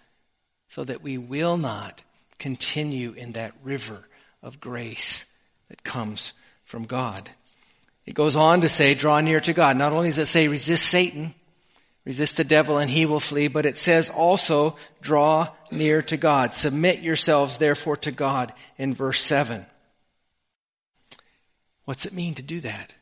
so 0.70 0.84
that 0.84 1.04
we 1.04 1.20
will 1.20 1.58
not 1.58 2.02
continue 2.40 3.12
in 3.12 3.34
that 3.34 3.54
river 3.62 4.10
of 4.42 4.60
grace 4.60 5.26
that 5.70 5.84
comes 5.84 6.34
from 6.66 6.86
God. 6.86 7.30
It 8.08 8.16
goes 8.16 8.36
on 8.36 8.62
to 8.62 8.70
say, 8.70 8.96
draw 8.96 9.22
near 9.22 9.40
to 9.42 9.54
God. 9.54 9.78
Not 9.78 9.94
only 9.94 10.10
does 10.10 10.18
it 10.18 10.26
say 10.26 10.48
resist 10.48 10.88
Satan, 10.88 11.36
Resist 12.06 12.36
the 12.36 12.44
devil 12.44 12.78
and 12.78 12.90
he 12.90 13.06
will 13.06 13.22
flee, 13.22 13.48
but 13.48 13.66
it 13.66 13.78
says 13.78 14.10
also, 14.10 14.76
draw 15.02 15.50
near 15.72 16.02
to 16.04 16.18
God. 16.18 16.54
Submit 16.54 17.00
yourselves 17.00 17.58
therefore 17.58 17.98
to 17.98 18.12
God 18.12 18.54
in 18.78 18.94
verse 18.94 19.22
7. 19.22 19.66
What's 21.86 22.06
it 22.06 22.14
mean 22.14 22.36
to 22.36 22.42
do 22.42 22.60
that? 22.62 22.94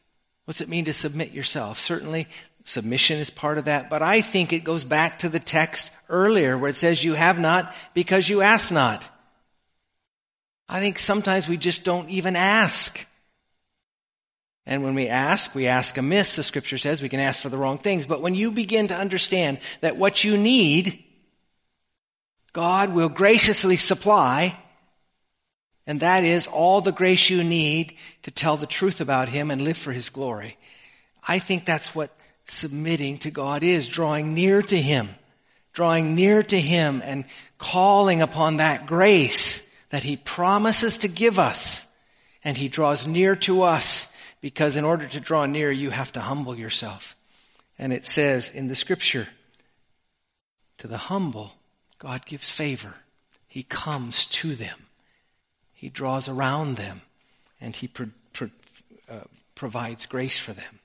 What's 0.46 0.62
it 0.62 0.70
mean 0.70 0.86
to 0.86 0.94
submit 0.94 1.32
yourself? 1.32 1.80
Certainly, 1.80 2.28
submission 2.64 3.18
is 3.18 3.30
part 3.30 3.58
of 3.58 3.66
that, 3.66 3.90
but 3.90 4.02
I 4.02 4.22
think 4.22 4.54
it 4.54 4.64
goes 4.64 4.84
back 4.84 5.20
to 5.20 5.30
the 5.30 5.40
text 5.40 5.92
earlier 6.10 6.58
where 6.58 6.70
it 6.70 6.76
says 6.76 7.04
you 7.04 7.14
have 7.14 7.40
not 7.40 7.74
because 7.94 8.30
you 8.30 8.42
ask 8.42 8.72
not. 8.72 9.08
I 10.70 10.80
think 10.80 11.00
sometimes 11.00 11.48
we 11.48 11.58
just 11.58 11.84
don't 11.84 12.10
even 12.10 12.36
ask. 12.36 13.06
And 14.66 14.84
when 14.84 14.94
we 14.94 15.08
ask, 15.08 15.56
we 15.56 15.68
ask 15.68 15.98
amiss, 15.98 16.36
the 16.36 16.44
scripture 16.44 16.78
says, 16.78 17.02
we 17.02 17.10
can 17.10 17.20
ask 17.20 17.42
for 17.42 17.50
the 17.50 17.58
wrong 17.58 17.78
things. 17.78 18.06
But 18.06 18.22
when 18.22 18.36
you 18.36 18.52
begin 18.52 18.88
to 18.90 18.96
understand 18.96 19.60
that 19.82 19.98
what 19.98 20.24
you 20.24 20.38
need, 20.38 21.04
God 22.54 22.94
will 22.94 23.10
graciously 23.10 23.78
supply, 23.78 24.58
and 25.88 26.02
that 26.02 26.24
is 26.24 26.48
all 26.48 26.82
the 26.82 26.92
grace 26.92 27.30
you 27.30 27.44
need 27.44 27.96
to 28.24 28.32
tell 28.32 28.56
the 28.56 28.68
truth 28.68 29.02
about 29.02 29.30
Him 29.30 29.50
and 29.50 29.62
live 29.62 29.78
for 29.78 29.92
His 29.92 30.10
glory. 30.10 30.58
I 31.28 31.40
think 31.40 31.66
that's 31.66 31.96
what 31.96 32.16
submitting 32.48 33.18
to 33.20 33.32
God 33.32 33.64
is, 33.64 33.88
drawing 33.88 34.34
near 34.34 34.62
to 34.62 34.78
Him, 34.80 35.10
drawing 35.74 36.14
near 36.14 36.44
to 36.44 36.60
Him 36.60 37.02
and 37.04 37.26
calling 37.58 38.22
upon 38.22 38.58
that 38.58 38.86
grace 38.86 39.68
that 39.90 40.04
He 40.04 40.18
promises 40.18 40.98
to 40.98 41.08
give 41.08 41.40
us. 41.40 41.88
And 42.44 42.58
He 42.58 42.70
draws 42.70 43.08
near 43.08 43.36
to 43.38 43.64
us 43.64 44.08
because 44.42 44.76
in 44.76 44.84
order 44.84 45.08
to 45.08 45.20
draw 45.20 45.46
near, 45.46 45.72
you 45.72 45.92
have 45.92 46.12
to 46.14 46.20
humble 46.20 46.56
yourself. 46.56 47.16
And 47.78 47.94
it 47.94 48.06
says 48.06 48.52
in 48.52 48.68
the 48.68 48.76
scripture, 48.76 49.28
to 50.80 50.88
the 50.88 50.98
humble, 50.98 51.54
God 52.00 52.26
gives 52.26 52.50
favor. 52.52 52.96
He 53.48 53.64
comes 53.64 54.26
to 54.28 54.56
them. 54.56 54.88
He 55.74 55.90
draws 55.90 56.28
around 56.28 56.78
them 56.78 57.02
and 57.60 57.76
he 57.76 57.88
pro- 57.88 58.10
pro- 58.34 58.50
uh, 59.10 59.22
provides 59.54 60.08
grace 60.08 60.40
for 60.40 60.54
them. 60.54 60.80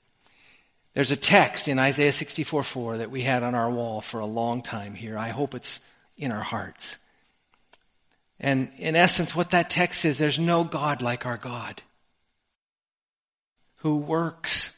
There's 0.93 1.11
a 1.11 1.15
text 1.15 1.67
in 1.67 1.77
Isaiah 1.79 2.11
64 2.11 2.63
4 2.63 2.97
that 2.97 3.11
we 3.11 3.21
had 3.21 3.43
on 3.43 3.55
our 3.55 3.69
wall 3.69 4.01
for 4.01 4.19
a 4.19 4.25
long 4.25 4.61
time 4.61 4.93
here. 4.93 5.17
I 5.17 5.29
hope 5.29 5.53
it's 5.53 5.79
in 6.17 6.31
our 6.31 6.41
hearts. 6.41 6.97
And 8.39 8.71
in 8.77 8.95
essence, 8.95 9.35
what 9.35 9.51
that 9.51 9.69
text 9.69 10.05
is, 10.05 10.17
there's 10.17 10.39
no 10.39 10.63
God 10.63 11.01
like 11.01 11.25
our 11.25 11.37
God 11.37 11.81
who 13.77 13.97
works 13.97 14.73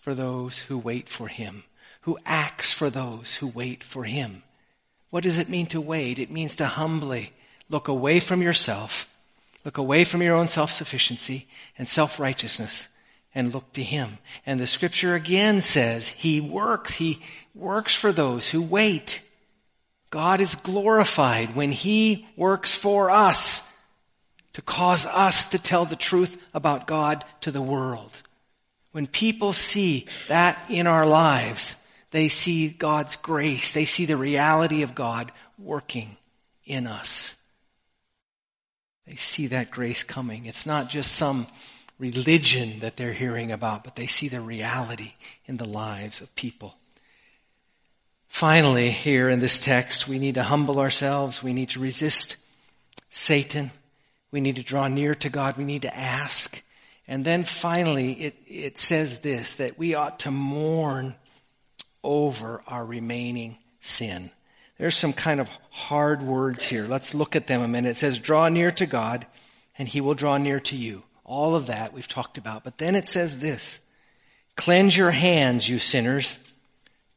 for 0.00 0.14
those 0.14 0.62
who 0.62 0.78
wait 0.78 1.08
for 1.08 1.28
him, 1.28 1.64
who 2.02 2.18
acts 2.24 2.72
for 2.72 2.90
those 2.90 3.36
who 3.36 3.48
wait 3.48 3.82
for 3.82 4.04
him. 4.04 4.42
What 5.10 5.24
does 5.24 5.38
it 5.38 5.48
mean 5.48 5.66
to 5.68 5.80
wait? 5.80 6.18
It 6.18 6.30
means 6.30 6.56
to 6.56 6.66
humbly 6.66 7.32
Look 7.68 7.88
away 7.88 8.20
from 8.20 8.42
yourself. 8.42 9.12
Look 9.64 9.78
away 9.78 10.04
from 10.04 10.22
your 10.22 10.36
own 10.36 10.46
self-sufficiency 10.46 11.48
and 11.76 11.88
self-righteousness 11.88 12.88
and 13.34 13.52
look 13.52 13.72
to 13.72 13.82
Him. 13.82 14.18
And 14.46 14.60
the 14.60 14.66
scripture 14.66 15.14
again 15.14 15.60
says 15.60 16.08
He 16.08 16.40
works. 16.40 16.94
He 16.94 17.20
works 17.54 17.94
for 17.94 18.12
those 18.12 18.50
who 18.50 18.62
wait. 18.62 19.22
God 20.10 20.40
is 20.40 20.54
glorified 20.54 21.56
when 21.56 21.72
He 21.72 22.26
works 22.36 22.76
for 22.76 23.10
us 23.10 23.62
to 24.56 24.62
cause 24.62 25.04
us 25.04 25.50
to 25.50 25.58
tell 25.58 25.84
the 25.84 25.94
truth 25.94 26.42
about 26.54 26.86
God 26.86 27.22
to 27.42 27.50
the 27.50 27.60
world. 27.60 28.22
When 28.92 29.06
people 29.06 29.52
see 29.52 30.06
that 30.28 30.58
in 30.70 30.86
our 30.86 31.04
lives, 31.04 31.76
they 32.10 32.28
see 32.28 32.70
God's 32.70 33.16
grace. 33.16 33.72
They 33.72 33.84
see 33.84 34.06
the 34.06 34.16
reality 34.16 34.80
of 34.80 34.94
God 34.94 35.30
working 35.58 36.16
in 36.64 36.86
us. 36.86 37.36
They 39.06 39.16
see 39.16 39.48
that 39.48 39.70
grace 39.70 40.02
coming. 40.02 40.46
It's 40.46 40.64
not 40.64 40.88
just 40.88 41.12
some 41.12 41.48
religion 41.98 42.80
that 42.80 42.96
they're 42.96 43.12
hearing 43.12 43.52
about, 43.52 43.84
but 43.84 43.94
they 43.94 44.06
see 44.06 44.28
the 44.28 44.40
reality 44.40 45.12
in 45.44 45.58
the 45.58 45.68
lives 45.68 46.22
of 46.22 46.34
people. 46.34 46.76
Finally, 48.26 48.88
here 48.88 49.28
in 49.28 49.40
this 49.40 49.58
text, 49.58 50.08
we 50.08 50.18
need 50.18 50.36
to 50.36 50.42
humble 50.44 50.80
ourselves. 50.80 51.42
We 51.42 51.52
need 51.52 51.68
to 51.70 51.80
resist 51.80 52.36
Satan. 53.10 53.70
We 54.30 54.40
need 54.40 54.56
to 54.56 54.62
draw 54.62 54.88
near 54.88 55.14
to 55.16 55.28
God. 55.28 55.56
We 55.56 55.64
need 55.64 55.82
to 55.82 55.96
ask. 55.96 56.62
And 57.08 57.24
then 57.24 57.44
finally, 57.44 58.12
it, 58.12 58.36
it 58.46 58.78
says 58.78 59.20
this, 59.20 59.54
that 59.54 59.78
we 59.78 59.94
ought 59.94 60.20
to 60.20 60.30
mourn 60.30 61.14
over 62.02 62.62
our 62.66 62.84
remaining 62.84 63.58
sin. 63.80 64.30
There's 64.78 64.96
some 64.96 65.12
kind 65.12 65.40
of 65.40 65.48
hard 65.70 66.22
words 66.22 66.64
here. 66.64 66.86
Let's 66.86 67.14
look 67.14 67.36
at 67.36 67.46
them 67.46 67.62
a 67.62 67.68
minute. 67.68 67.92
It 67.92 67.96
says, 67.96 68.18
draw 68.18 68.48
near 68.48 68.70
to 68.72 68.86
God, 68.86 69.26
and 69.78 69.88
he 69.88 70.00
will 70.00 70.14
draw 70.14 70.36
near 70.36 70.60
to 70.60 70.76
you. 70.76 71.04
All 71.24 71.54
of 71.54 71.66
that 71.66 71.92
we've 71.92 72.06
talked 72.06 72.38
about. 72.38 72.64
But 72.64 72.78
then 72.78 72.94
it 72.94 73.08
says 73.08 73.38
this, 73.38 73.80
cleanse 74.54 74.96
your 74.96 75.10
hands, 75.10 75.68
you 75.68 75.78
sinners. 75.78 76.42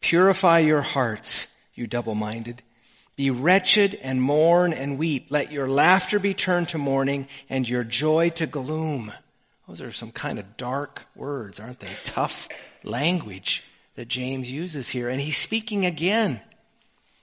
Purify 0.02 0.60
your 0.60 0.82
hearts, 0.82 1.48
you 1.76 1.86
double-minded. 1.86 2.63
Be 3.20 3.32
wretched 3.32 3.96
and 3.96 4.22
mourn 4.22 4.72
and 4.72 4.98
weep. 4.98 5.26
Let 5.30 5.52
your 5.52 5.68
laughter 5.68 6.20
be 6.20 6.34
turned 6.34 6.70
to 6.70 6.78
mourning 6.78 7.28
and 7.50 7.68
your 7.68 7.84
joy 7.84 8.30
to 8.30 8.48
gloom. 8.48 9.12
Those 9.68 9.82
are 9.82 9.92
some 9.92 10.14
kind 10.14 10.40
of 10.40 10.56
dark 10.56 11.06
words, 11.18 11.60
aren't 11.60 11.82
they? 11.82 11.90
Tough 12.06 12.48
language 12.82 13.62
that 13.96 14.08
James 14.08 14.50
uses 14.50 14.88
here. 14.88 15.10
And 15.10 15.20
he's 15.20 15.36
speaking 15.36 15.86
again. 15.86 16.40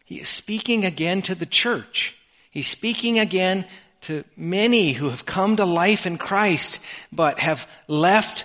He 0.04 0.16
is 0.16 0.28
speaking 0.28 0.84
again 0.84 1.22
to 1.22 1.34
the 1.34 1.46
church. 1.46 2.14
He's 2.50 2.68
speaking 2.68 3.18
again 3.18 3.64
to 4.02 4.22
many 4.36 4.92
who 4.92 5.08
have 5.08 5.24
come 5.24 5.56
to 5.56 5.64
life 5.64 6.04
in 6.04 6.18
Christ, 6.18 6.78
but 7.10 7.38
have 7.38 7.66
left 7.88 8.44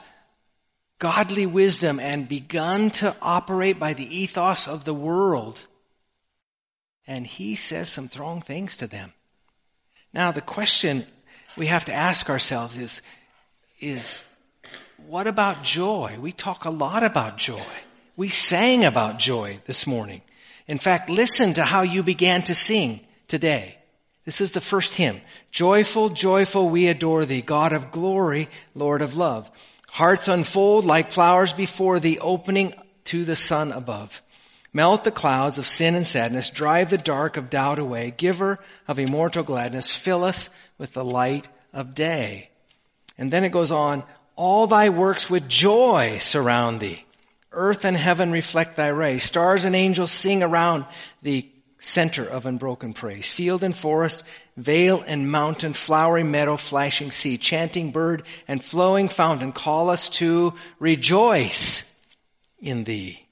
godly 0.99 1.47
wisdom 1.47 1.99
and 1.99 2.29
begun 2.29 2.91
to 2.91 3.13
operate 3.21 3.77
by 3.77 3.91
the 3.91 4.07
ethos 4.17 4.69
of 4.69 4.85
the 4.85 4.93
world 4.93 5.65
and 7.11 7.27
he 7.27 7.55
says 7.55 7.89
some 7.89 8.07
strong 8.07 8.41
things 8.41 8.77
to 8.77 8.87
them. 8.87 9.11
Now 10.13 10.31
the 10.31 10.39
question 10.39 11.03
we 11.57 11.65
have 11.65 11.83
to 11.85 11.93
ask 11.93 12.29
ourselves 12.29 12.77
is, 12.77 13.01
is 13.81 14.23
what 15.07 15.27
about 15.27 15.61
joy? 15.61 16.15
We 16.21 16.31
talk 16.31 16.63
a 16.63 16.69
lot 16.69 17.03
about 17.03 17.37
joy. 17.37 17.65
We 18.15 18.29
sang 18.29 18.85
about 18.85 19.19
joy 19.19 19.59
this 19.65 19.85
morning. 19.85 20.21
In 20.67 20.77
fact, 20.77 21.09
listen 21.09 21.53
to 21.55 21.63
how 21.63 21.81
you 21.81 22.01
began 22.01 22.43
to 22.43 22.55
sing 22.55 23.01
today. 23.27 23.77
This 24.23 24.39
is 24.39 24.53
the 24.53 24.61
first 24.61 24.93
hymn. 24.93 25.19
Joyful, 25.51 26.09
joyful, 26.11 26.69
we 26.69 26.87
adore 26.87 27.25
thee, 27.25 27.41
God 27.41 27.73
of 27.73 27.91
glory, 27.91 28.47
Lord 28.73 29.01
of 29.01 29.17
love. 29.17 29.51
Hearts 29.89 30.29
unfold 30.29 30.85
like 30.85 31.11
flowers 31.11 31.51
before 31.51 31.99
thee, 31.99 32.19
opening 32.19 32.73
to 33.05 33.25
the 33.25 33.35
sun 33.35 33.73
above. 33.73 34.21
Melt 34.73 35.03
the 35.03 35.11
clouds 35.11 35.57
of 35.57 35.65
sin 35.67 35.95
and 35.95 36.07
sadness, 36.07 36.49
drive 36.49 36.89
the 36.89 36.97
dark 36.97 37.35
of 37.35 37.49
doubt 37.49 37.77
away, 37.77 38.13
giver 38.15 38.59
of 38.87 38.99
immortal 38.99 39.43
gladness, 39.43 39.95
fill 39.95 40.23
us 40.23 40.49
with 40.77 40.93
the 40.93 41.03
light 41.03 41.49
of 41.73 41.93
day. 41.93 42.49
And 43.17 43.31
then 43.31 43.43
it 43.43 43.51
goes 43.51 43.71
on, 43.71 44.03
all 44.37 44.67
thy 44.67 44.89
works 44.89 45.29
with 45.29 45.49
joy 45.49 46.17
surround 46.19 46.79
thee. 46.79 47.05
Earth 47.51 47.83
and 47.83 47.97
heaven 47.97 48.31
reflect 48.31 48.77
thy 48.77 48.87
ray. 48.87 49.17
Stars 49.19 49.65
and 49.65 49.75
angels 49.75 50.11
sing 50.11 50.41
around 50.41 50.85
the 51.21 51.47
center 51.79 52.23
of 52.23 52.45
unbroken 52.45 52.93
praise. 52.93 53.29
Field 53.29 53.63
and 53.63 53.75
forest, 53.75 54.23
vale 54.55 55.03
and 55.05 55.29
mountain, 55.29 55.73
flowery 55.73 56.23
meadow, 56.23 56.55
flashing 56.55 57.11
sea, 57.11 57.37
chanting 57.37 57.91
bird 57.91 58.23
and 58.47 58.63
flowing 58.63 59.09
fountain 59.09 59.51
call 59.51 59.89
us 59.89 60.07
to 60.07 60.53
rejoice 60.79 61.91
in 62.59 62.85
thee. 62.85 63.27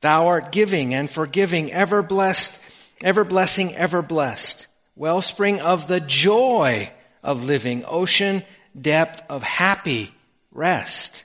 Thou 0.00 0.28
art 0.28 0.52
giving 0.52 0.94
and 0.94 1.10
forgiving, 1.10 1.72
ever 1.72 2.02
blessed, 2.02 2.60
ever 3.02 3.24
blessing, 3.24 3.74
ever 3.74 4.02
blessed. 4.02 4.66
Wellspring 4.96 5.60
of 5.60 5.88
the 5.88 6.00
joy 6.00 6.90
of 7.22 7.44
living, 7.44 7.84
ocean 7.86 8.42
depth 8.78 9.22
of 9.28 9.42
happy 9.42 10.12
rest. 10.52 11.24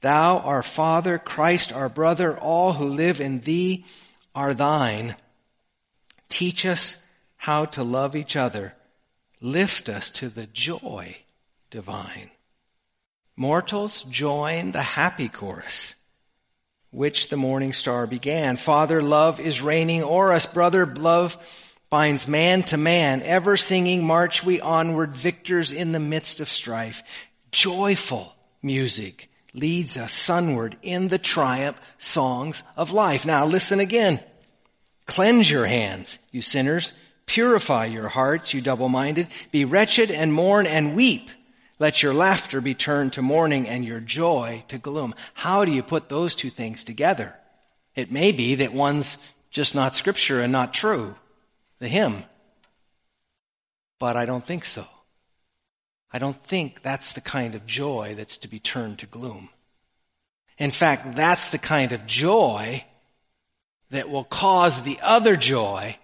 Thou, 0.00 0.38
our 0.38 0.62
Father, 0.62 1.18
Christ, 1.18 1.72
our 1.72 1.88
brother, 1.88 2.38
all 2.38 2.72
who 2.72 2.86
live 2.86 3.20
in 3.20 3.40
thee 3.40 3.84
are 4.34 4.54
thine. 4.54 5.16
Teach 6.28 6.64
us 6.64 7.04
how 7.36 7.64
to 7.66 7.82
love 7.82 8.14
each 8.14 8.36
other. 8.36 8.74
Lift 9.40 9.88
us 9.88 10.10
to 10.12 10.28
the 10.28 10.46
joy 10.46 11.16
divine. 11.70 12.30
Mortals 13.36 14.04
join 14.04 14.72
the 14.72 14.82
happy 14.82 15.28
chorus 15.28 15.94
which 16.90 17.28
the 17.28 17.36
morning 17.36 17.72
star 17.72 18.06
began. 18.06 18.56
Father, 18.56 19.02
love 19.02 19.40
is 19.40 19.62
reigning 19.62 20.02
o'er 20.02 20.32
us. 20.32 20.46
Brother, 20.46 20.86
love 20.86 21.36
binds 21.90 22.26
man 22.26 22.62
to 22.64 22.76
man. 22.76 23.22
Ever 23.22 23.56
singing, 23.56 24.06
march 24.06 24.44
we 24.44 24.60
onward, 24.60 25.14
victors 25.14 25.72
in 25.72 25.92
the 25.92 26.00
midst 26.00 26.40
of 26.40 26.48
strife. 26.48 27.02
Joyful 27.50 28.34
music 28.62 29.30
leads 29.54 29.96
us 29.96 30.12
sunward 30.12 30.76
in 30.82 31.08
the 31.08 31.18
triumph 31.18 31.80
songs 31.98 32.62
of 32.76 32.92
life. 32.92 33.24
Now 33.24 33.46
listen 33.46 33.80
again. 33.80 34.20
Cleanse 35.06 35.50
your 35.50 35.66
hands, 35.66 36.18
you 36.30 36.42
sinners. 36.42 36.92
Purify 37.24 37.86
your 37.86 38.08
hearts, 38.08 38.54
you 38.54 38.60
double-minded. 38.60 39.28
Be 39.50 39.64
wretched 39.64 40.10
and 40.10 40.32
mourn 40.32 40.66
and 40.66 40.94
weep. 40.94 41.30
Let 41.78 42.02
your 42.02 42.12
laughter 42.12 42.60
be 42.60 42.74
turned 42.74 43.12
to 43.14 43.22
mourning 43.22 43.68
and 43.68 43.84
your 43.84 44.00
joy 44.00 44.64
to 44.68 44.78
gloom. 44.78 45.14
How 45.34 45.64
do 45.64 45.72
you 45.72 45.82
put 45.82 46.08
those 46.08 46.34
two 46.34 46.50
things 46.50 46.82
together? 46.82 47.36
It 47.94 48.10
may 48.10 48.32
be 48.32 48.56
that 48.56 48.72
one's 48.72 49.18
just 49.50 49.74
not 49.74 49.94
scripture 49.94 50.40
and 50.40 50.52
not 50.52 50.74
true, 50.74 51.16
the 51.78 51.88
hymn. 51.88 52.24
But 53.98 54.16
I 54.16 54.26
don't 54.26 54.44
think 54.44 54.64
so. 54.64 54.86
I 56.12 56.18
don't 56.18 56.36
think 56.36 56.82
that's 56.82 57.12
the 57.12 57.20
kind 57.20 57.54
of 57.54 57.66
joy 57.66 58.14
that's 58.16 58.38
to 58.38 58.48
be 58.48 58.58
turned 58.58 58.98
to 59.00 59.06
gloom. 59.06 59.50
In 60.56 60.70
fact, 60.70 61.14
that's 61.14 61.50
the 61.50 61.58
kind 61.58 61.92
of 61.92 62.06
joy 62.06 62.84
that 63.90 64.08
will 64.08 64.24
cause 64.24 64.82
the 64.82 64.98
other 65.02 65.36
joy 65.36 65.96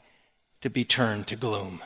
to 0.61 0.71
be 0.71 0.85
turned 0.85 1.27
to 1.29 1.37
gloom. 1.37 1.83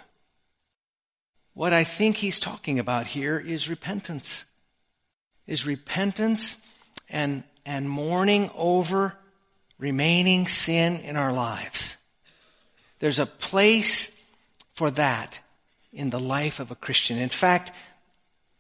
What 1.59 1.73
I 1.73 1.83
think 1.83 2.19
he's 2.19 2.39
talking 2.39 2.79
about 2.79 3.09
here 3.09 3.37
is 3.37 3.69
repentance. 3.69 4.45
Is 5.45 5.67
repentance 5.67 6.57
and, 7.11 7.43
and 7.67 7.91
mourning 7.91 8.49
over 8.55 9.17
remaining 9.77 10.47
sin 10.47 11.01
in 11.01 11.17
our 11.17 11.33
lives. 11.33 11.97
There's 13.01 13.19
a 13.19 13.27
place 13.27 14.25
for 14.75 14.93
that 14.93 15.41
in 15.93 16.11
the 16.11 16.21
life 16.21 16.61
of 16.61 16.71
a 16.71 16.77
Christian. 16.77 17.19
In 17.19 17.29
fact, 17.29 17.73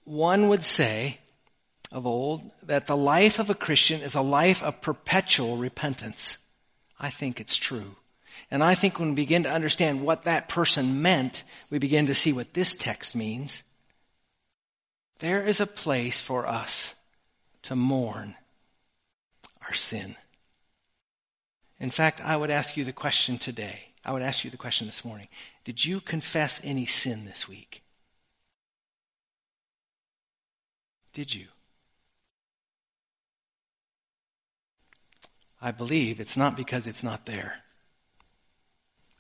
one 0.03 0.49
would 0.49 0.65
say 0.65 1.21
of 1.93 2.05
old 2.05 2.51
that 2.65 2.89
the 2.89 2.97
life 2.97 3.39
of 3.39 3.49
a 3.49 3.55
Christian 3.55 4.01
is 4.01 4.17
a 4.17 4.23
life 4.23 4.61
of 4.61 4.81
perpetual 4.81 5.57
repentance. 5.57 6.37
I 6.99 7.11
think 7.11 7.39
it's 7.41 7.57
true. 7.57 7.95
And 8.51 8.63
I 8.65 8.75
think 8.75 8.99
when 8.99 9.11
we 9.11 9.15
begin 9.15 9.43
to 9.43 9.53
understand 9.53 10.03
what 10.03 10.25
that 10.25 10.49
person 10.49 11.03
meant, 11.03 11.45
we 11.71 11.79
begin 11.79 12.07
to 12.07 12.15
see 12.15 12.33
what 12.33 12.55
this 12.55 12.75
text 12.75 13.15
means. 13.15 13.63
There 15.19 15.47
is 15.47 15.61
a 15.61 15.67
place 15.67 16.21
for 16.21 16.47
us 16.47 16.95
to 17.63 17.77
mourn 17.77 18.37
our 19.67 19.75
sin. 19.75 20.17
In 21.79 21.91
fact, 21.91 22.21
I 22.21 22.37
would 22.37 22.51
ask 22.51 22.77
you 22.77 22.85
the 22.85 22.93
question 22.93 23.39
today. 23.39 23.89
I 24.05 24.13
would 24.13 24.23
ask 24.23 24.45
you 24.45 24.51
the 24.51 24.57
question 24.57 24.87
this 24.87 25.05
morning. 25.05 25.29
Did 25.65 25.85
you 25.85 26.01
confess 26.01 26.61
any 26.65 26.87
sin 26.87 27.25
this 27.25 27.49
week? 27.49 27.83
Did 31.13 31.35
you? 31.35 31.47
I 35.61 35.73
believe 35.73 36.21
it's 36.21 36.37
not 36.37 36.57
because 36.57 36.87
it's 36.87 37.03
not 37.03 37.27
there. 37.27 37.63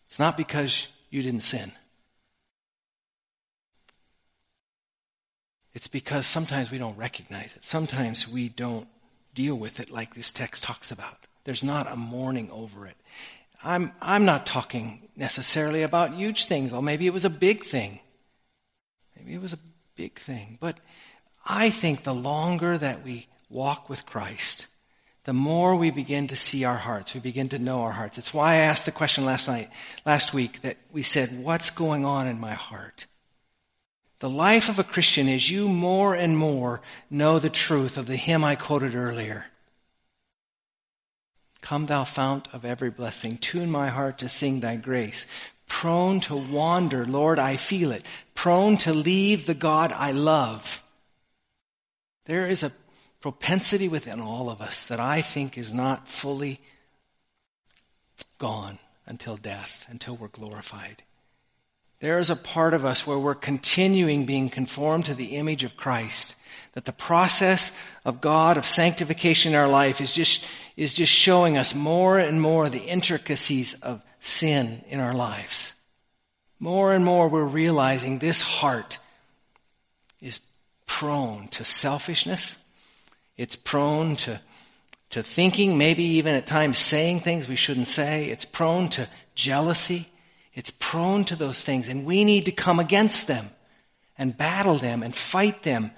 It's 0.08 0.18
not 0.18 0.36
because 0.36 0.88
you 1.10 1.22
didn't 1.22 1.42
sin. 1.42 1.70
It's 5.74 5.86
because 5.86 6.26
sometimes 6.26 6.70
we 6.70 6.78
don't 6.78 6.96
recognize 6.96 7.54
it. 7.54 7.64
Sometimes 7.64 8.26
we 8.26 8.48
don't 8.48 8.88
deal 9.34 9.54
with 9.54 9.80
it 9.80 9.90
like 9.90 10.14
this 10.14 10.32
text 10.32 10.64
talks 10.64 10.90
about. 10.90 11.26
There's 11.44 11.62
not 11.62 11.90
a 11.90 11.94
mourning 11.94 12.50
over 12.50 12.86
it. 12.86 12.96
I'm, 13.62 13.92
I'm 14.00 14.24
not 14.24 14.46
talking 14.46 15.08
necessarily 15.16 15.82
about 15.82 16.14
huge 16.14 16.46
things, 16.46 16.72
or 16.72 16.82
maybe 16.82 17.06
it 17.06 17.12
was 17.12 17.24
a 17.24 17.30
big 17.30 17.64
thing. 17.64 18.00
Maybe 19.16 19.34
it 19.34 19.42
was 19.42 19.52
a 19.52 19.58
big 19.94 20.18
thing. 20.18 20.58
But 20.60 20.78
I 21.46 21.70
think 21.70 22.02
the 22.02 22.14
longer 22.14 22.78
that 22.78 23.04
we 23.04 23.26
walk 23.50 23.88
with 23.88 24.06
Christ, 24.06 24.66
the 25.28 25.34
more 25.34 25.76
we 25.76 25.90
begin 25.90 26.26
to 26.28 26.36
see 26.36 26.64
our 26.64 26.78
hearts, 26.78 27.12
we 27.12 27.20
begin 27.20 27.50
to 27.50 27.58
know 27.58 27.82
our 27.82 27.92
hearts. 27.92 28.16
It's 28.16 28.32
why 28.32 28.54
I 28.54 28.60
asked 28.60 28.86
the 28.86 28.90
question 28.90 29.26
last 29.26 29.46
night, 29.46 29.68
last 30.06 30.32
week, 30.32 30.62
that 30.62 30.78
we 30.90 31.02
said, 31.02 31.44
what's 31.44 31.68
going 31.68 32.06
on 32.06 32.26
in 32.26 32.40
my 32.40 32.54
heart? 32.54 33.06
The 34.20 34.30
life 34.30 34.70
of 34.70 34.78
a 34.78 34.84
Christian 34.84 35.28
is 35.28 35.50
you 35.50 35.68
more 35.68 36.14
and 36.14 36.38
more 36.38 36.80
know 37.10 37.38
the 37.38 37.50
truth 37.50 37.98
of 37.98 38.06
the 38.06 38.16
hymn 38.16 38.42
I 38.42 38.54
quoted 38.54 38.94
earlier. 38.94 39.44
Come, 41.60 41.84
thou 41.84 42.04
fount 42.04 42.48
of 42.54 42.64
every 42.64 42.90
blessing, 42.90 43.36
tune 43.36 43.70
my 43.70 43.88
heart 43.88 44.16
to 44.20 44.30
sing 44.30 44.60
thy 44.60 44.76
grace. 44.76 45.26
Prone 45.66 46.20
to 46.20 46.36
wander, 46.36 47.04
Lord, 47.04 47.38
I 47.38 47.56
feel 47.56 47.92
it. 47.92 48.06
Prone 48.34 48.78
to 48.78 48.94
leave 48.94 49.44
the 49.44 49.52
God 49.52 49.92
I 49.92 50.12
love. 50.12 50.82
There 52.24 52.46
is 52.46 52.62
a 52.62 52.72
propensity 53.20 53.88
within 53.88 54.20
all 54.20 54.48
of 54.50 54.60
us 54.60 54.86
that 54.86 55.00
I 55.00 55.22
think 55.22 55.58
is 55.58 55.74
not 55.74 56.08
fully 56.08 56.60
gone 58.38 58.78
until 59.06 59.36
death, 59.36 59.86
until 59.90 60.16
we're 60.16 60.28
glorified. 60.28 61.02
There 62.00 62.18
is 62.18 62.30
a 62.30 62.36
part 62.36 62.74
of 62.74 62.84
us 62.84 63.06
where 63.06 63.18
we're 63.18 63.34
continuing 63.34 64.24
being 64.24 64.50
conformed 64.50 65.06
to 65.06 65.14
the 65.14 65.36
image 65.36 65.64
of 65.64 65.76
Christ. 65.76 66.36
That 66.74 66.84
the 66.84 66.92
process 66.92 67.72
of 68.04 68.20
God, 68.20 68.56
of 68.56 68.64
sanctification 68.64 69.52
in 69.52 69.58
our 69.58 69.68
life 69.68 70.00
is 70.00 70.12
just, 70.12 70.46
is 70.76 70.94
just 70.94 71.12
showing 71.12 71.58
us 71.58 71.74
more 71.74 72.18
and 72.18 72.40
more 72.40 72.68
the 72.68 72.78
intricacies 72.84 73.74
of 73.74 74.02
sin 74.20 74.84
in 74.88 75.00
our 75.00 75.14
lives. 75.14 75.74
More 76.60 76.92
and 76.92 77.04
more 77.04 77.28
we're 77.28 77.44
realizing 77.44 78.18
this 78.18 78.42
heart 78.42 78.98
is 80.20 80.38
prone 80.86 81.48
to 81.48 81.64
selfishness. 81.64 82.64
It's 83.38 83.56
prone 83.56 84.16
to, 84.16 84.40
to 85.10 85.22
thinking, 85.22 85.78
maybe 85.78 86.02
even 86.02 86.34
at 86.34 86.46
times 86.46 86.76
saying 86.76 87.20
things 87.20 87.48
we 87.48 87.56
shouldn't 87.56 87.86
say. 87.86 88.28
It's 88.28 88.44
prone 88.44 88.88
to 88.90 89.08
jealousy. 89.34 90.08
It's 90.52 90.70
prone 90.70 91.24
to 91.26 91.36
those 91.36 91.64
things, 91.64 91.88
and 91.88 92.04
we 92.04 92.24
need 92.24 92.46
to 92.46 92.52
come 92.52 92.80
against 92.80 93.28
them 93.28 93.48
and 94.18 94.36
battle 94.36 94.76
them 94.76 95.04
and 95.04 95.14
fight 95.14 95.62
them. 95.62 95.92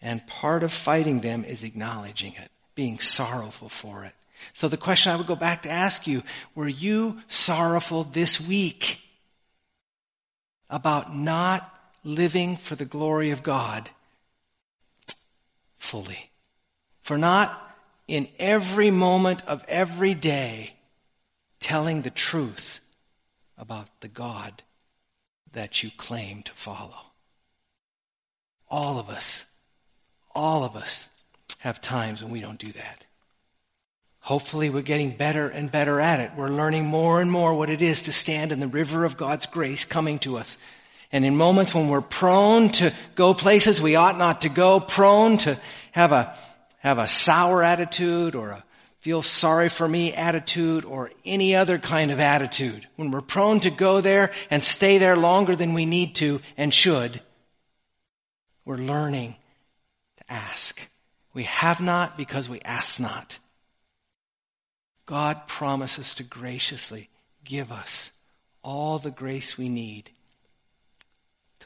And 0.00 0.26
part 0.26 0.62
of 0.62 0.72
fighting 0.72 1.20
them 1.20 1.44
is 1.44 1.64
acknowledging 1.64 2.32
it, 2.32 2.50
being 2.74 2.98
sorrowful 2.98 3.68
for 3.68 4.04
it. 4.04 4.14
So 4.54 4.68
the 4.68 4.78
question 4.78 5.12
I 5.12 5.16
would 5.16 5.26
go 5.26 5.36
back 5.36 5.62
to 5.62 5.70
ask 5.70 6.06
you, 6.06 6.22
were 6.54 6.68
you 6.68 7.20
sorrowful 7.28 8.04
this 8.04 8.40
week 8.40 9.00
about 10.70 11.14
not 11.14 11.70
living 12.04 12.56
for 12.56 12.74
the 12.74 12.84
glory 12.84 13.30
of 13.32 13.42
God 13.42 13.90
fully? 15.86 16.30
For 17.00 17.16
not 17.16 17.62
in 18.08 18.28
every 18.38 18.90
moment 18.90 19.46
of 19.46 19.64
every 19.68 20.14
day 20.14 20.74
telling 21.60 22.02
the 22.02 22.10
truth 22.10 22.80
about 23.56 23.88
the 24.00 24.08
God 24.08 24.62
that 25.52 25.82
you 25.82 25.90
claim 25.96 26.42
to 26.42 26.52
follow. 26.52 27.06
All 28.68 28.98
of 28.98 29.08
us, 29.08 29.46
all 30.34 30.64
of 30.64 30.76
us 30.76 31.08
have 31.60 31.80
times 31.80 32.22
when 32.22 32.32
we 32.32 32.40
don't 32.40 32.58
do 32.58 32.72
that. 32.72 33.06
Hopefully, 34.20 34.70
we're 34.70 34.82
getting 34.82 35.16
better 35.16 35.46
and 35.46 35.70
better 35.70 36.00
at 36.00 36.18
it. 36.18 36.32
We're 36.36 36.48
learning 36.48 36.84
more 36.84 37.20
and 37.20 37.30
more 37.30 37.54
what 37.54 37.70
it 37.70 37.80
is 37.80 38.02
to 38.02 38.12
stand 38.12 38.50
in 38.50 38.58
the 38.58 38.66
river 38.66 39.04
of 39.04 39.16
God's 39.16 39.46
grace 39.46 39.84
coming 39.84 40.18
to 40.20 40.36
us. 40.36 40.58
And 41.12 41.24
in 41.24 41.36
moments 41.36 41.74
when 41.74 41.88
we're 41.88 42.00
prone 42.00 42.70
to 42.72 42.92
go 43.14 43.34
places 43.34 43.80
we 43.80 43.96
ought 43.96 44.18
not 44.18 44.42
to 44.42 44.48
go, 44.48 44.80
prone 44.80 45.38
to 45.38 45.58
have 45.92 46.12
a, 46.12 46.36
have 46.78 46.98
a 46.98 47.08
sour 47.08 47.62
attitude 47.62 48.34
or 48.34 48.50
a 48.50 48.64
feel 49.06 49.22
sorry 49.22 49.68
for 49.68 49.86
me 49.86 50.12
attitude 50.12 50.84
or 50.84 51.12
any 51.24 51.54
other 51.54 51.78
kind 51.78 52.10
of 52.10 52.18
attitude, 52.18 52.88
when 52.96 53.12
we're 53.12 53.20
prone 53.20 53.60
to 53.60 53.70
go 53.70 54.00
there 54.00 54.32
and 54.50 54.64
stay 54.64 54.98
there 54.98 55.16
longer 55.16 55.54
than 55.54 55.74
we 55.74 55.86
need 55.86 56.16
to 56.16 56.40
and 56.56 56.74
should, 56.74 57.20
we're 58.64 58.76
learning 58.76 59.36
to 60.16 60.24
ask. 60.28 60.90
We 61.34 61.44
have 61.44 61.80
not 61.80 62.18
because 62.18 62.48
we 62.48 62.60
ask 62.62 62.98
not. 62.98 63.38
God 65.06 65.46
promises 65.46 66.14
to 66.14 66.24
graciously 66.24 67.08
give 67.44 67.70
us 67.70 68.10
all 68.64 68.98
the 68.98 69.12
grace 69.12 69.56
we 69.56 69.68
need 69.68 70.10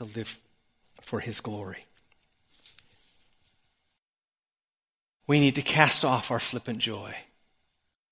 to 0.00 0.04
live 0.16 0.40
for 1.02 1.20
His 1.20 1.40
glory. 1.40 1.84
We 5.26 5.40
need 5.40 5.56
to 5.56 5.62
cast 5.62 6.04
off 6.04 6.30
our 6.30 6.40
flippant 6.40 6.78
joy. 6.78 7.14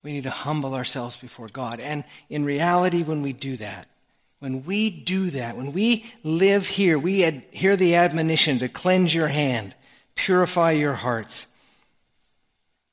We 0.03 0.12
need 0.12 0.24
to 0.24 0.31
humble 0.31 0.74
ourselves 0.74 1.16
before 1.16 1.48
God. 1.48 1.81
And 1.81 2.05
in 2.29 2.44
reality, 2.44 3.03
when 3.03 3.22
we 3.22 3.33
do 3.33 3.57
that, 3.57 3.88
when 4.38 4.64
we 4.64 4.90
do 4.90 5.31
that, 5.31 5.57
when 5.57 5.72
we 5.72 6.05
live 6.22 6.68
here, 6.68 6.98
we 6.98 7.24
ad- 7.24 7.42
hear 7.51 7.74
the 7.74 7.96
admonition 7.96 8.59
to 8.59 8.68
cleanse 8.68 9.12
your 9.12 9.27
hand, 9.27 9.74
purify 10.14 10.72
your 10.72 10.92
hearts. 10.92 11.46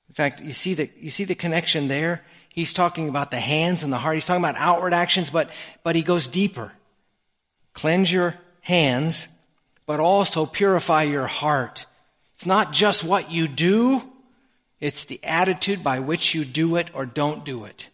In 0.08 0.16
fact, 0.16 0.42
you 0.42 0.54
see 0.54 0.74
the, 0.74 0.90
you 0.98 1.10
see 1.12 1.26
the 1.26 1.36
connection 1.36 1.90
there? 1.90 2.24
He's 2.50 2.74
talking 2.74 3.10
about 3.10 3.30
the 3.30 3.40
hands 3.40 3.84
and 3.84 3.92
the 3.92 3.98
heart. 3.98 4.16
He's 4.16 4.26
talking 4.26 4.44
about 4.44 4.56
outward 4.56 4.94
actions, 4.94 5.30
but, 5.30 5.52
but 5.84 5.98
he 5.98 6.02
goes 6.02 6.30
deeper. 6.30 6.72
Cleanse 7.74 8.12
your 8.12 8.36
hands, 8.66 9.28
but 9.86 10.00
also 10.00 10.48
purify 10.48 11.04
your 11.04 11.28
heart. 11.28 11.86
It's 12.34 12.48
not 12.48 12.74
just 12.74 13.04
what 13.04 13.30
you 13.30 13.48
do, 13.48 14.02
it's 14.80 15.04
the 15.04 15.24
attitude 15.24 15.84
by 15.84 16.00
which 16.00 16.34
you 16.34 16.44
do 16.44 16.76
it 16.76 16.90
or 16.96 17.06
don't 17.06 17.46
do 17.46 17.66
it. 17.66 17.90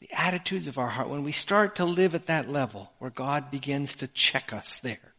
The 0.00 0.10
attitudes 0.12 0.66
of 0.66 0.78
our 0.78 0.88
heart, 0.88 1.08
when 1.08 1.22
we 1.22 1.30
start 1.30 1.76
to 1.76 1.84
live 1.84 2.16
at 2.16 2.26
that 2.26 2.48
level 2.48 2.90
where 2.98 3.10
God 3.10 3.52
begins 3.52 3.94
to 3.96 4.08
check 4.08 4.52
us 4.52 4.80
there, 4.80 5.14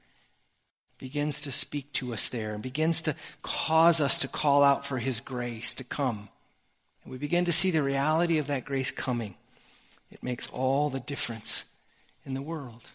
begins 0.97 1.41
to 1.41 1.51
speak 1.51 1.93
to 1.93 2.13
us 2.13 2.27
there, 2.27 2.53
and 2.53 2.61
begins 2.61 3.01
to 3.03 3.15
cause 3.41 4.01
us 4.01 4.19
to 4.19 4.27
call 4.27 4.61
out 4.61 4.85
for 4.85 4.97
His 4.97 5.21
grace 5.21 5.73
to 5.75 5.85
come, 5.85 6.27
and 7.03 7.13
we 7.13 7.17
begin 7.17 7.45
to 7.45 7.53
see 7.53 7.71
the 7.71 7.81
reality 7.81 8.39
of 8.39 8.47
that 8.47 8.65
grace 8.65 8.91
coming, 8.91 9.35
it 10.11 10.21
makes 10.21 10.49
all 10.49 10.89
the 10.89 10.99
difference 10.99 11.63
in 12.25 12.33
the 12.33 12.41
world. 12.41 12.91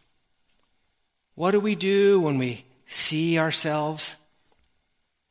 What 1.35 1.51
do 1.51 1.61
we 1.61 1.75
do 1.75 2.21
when 2.21 2.39
we 2.39 2.65
see 2.87 3.39
ourselves 3.39 4.17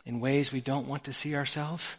in 0.06 0.20
ways 0.20 0.52
we 0.52 0.62
don't 0.62 0.88
want 0.88 1.06
to 1.06 1.14
see 1.14 1.36
ourselves? 1.36 1.96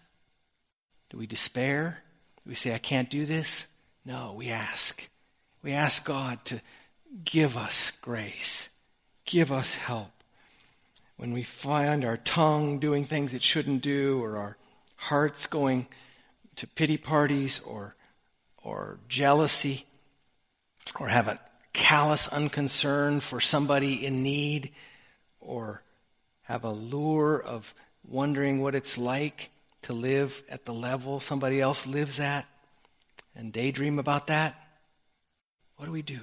Do 1.11 1.17
we 1.17 1.27
despair? 1.27 2.03
Do 2.45 2.51
we 2.51 2.55
say, 2.55 2.75
I 2.75 2.79
can't 2.79 3.09
do 3.09 3.25
this? 3.25 3.67
No, 4.05 4.35
we 4.37 4.51
ask. 4.51 5.09
We 5.63 5.73
ask 5.73 6.05
God 6.05 6.45
to 6.47 6.61
give 7.25 7.57
us 7.57 7.93
grace, 8.03 8.69
give 9.25 9.51
us 9.51 9.77
help. 9.77 10.11
When 11.17 11.33
we 11.33 11.43
find 11.43 12.05
our 12.05 12.17
tongue 12.19 12.81
doing 12.81 13.07
things 13.07 13.33
it 13.33 13.43
shouldn't 13.43 13.83
do, 13.83 14.23
or 14.23 14.37
our 14.37 14.57
hearts 14.97 15.47
going 15.47 15.87
to 16.57 16.67
pity 16.67 16.99
parties, 16.99 17.61
or, 17.61 17.95
or 18.63 18.99
jealousy, 19.09 19.87
or 21.01 21.09
have 21.09 21.29
a 21.29 21.41
callous 21.75 22.27
unconcern 22.29 23.21
for 23.21 23.41
somebody 23.41 24.07
in 24.07 24.23
need, 24.23 24.71
or 25.41 25.83
have 26.43 26.65
a 26.65 26.71
lure 26.71 27.43
of 27.43 27.75
wondering 28.09 28.63
what 28.63 28.75
it's 28.75 28.97
like 28.97 29.51
to 29.83 29.93
live 29.93 30.43
at 30.49 30.65
the 30.65 30.73
level 30.73 31.21
somebody 31.21 31.61
else 31.61 31.87
lives 31.87 32.19
at 32.19 32.47
and 33.37 33.53
daydream 33.53 33.99
about 33.99 34.29
that, 34.29 34.55
what 35.77 35.87
do 35.87 35.93
we 35.93 36.03
do? 36.03 36.21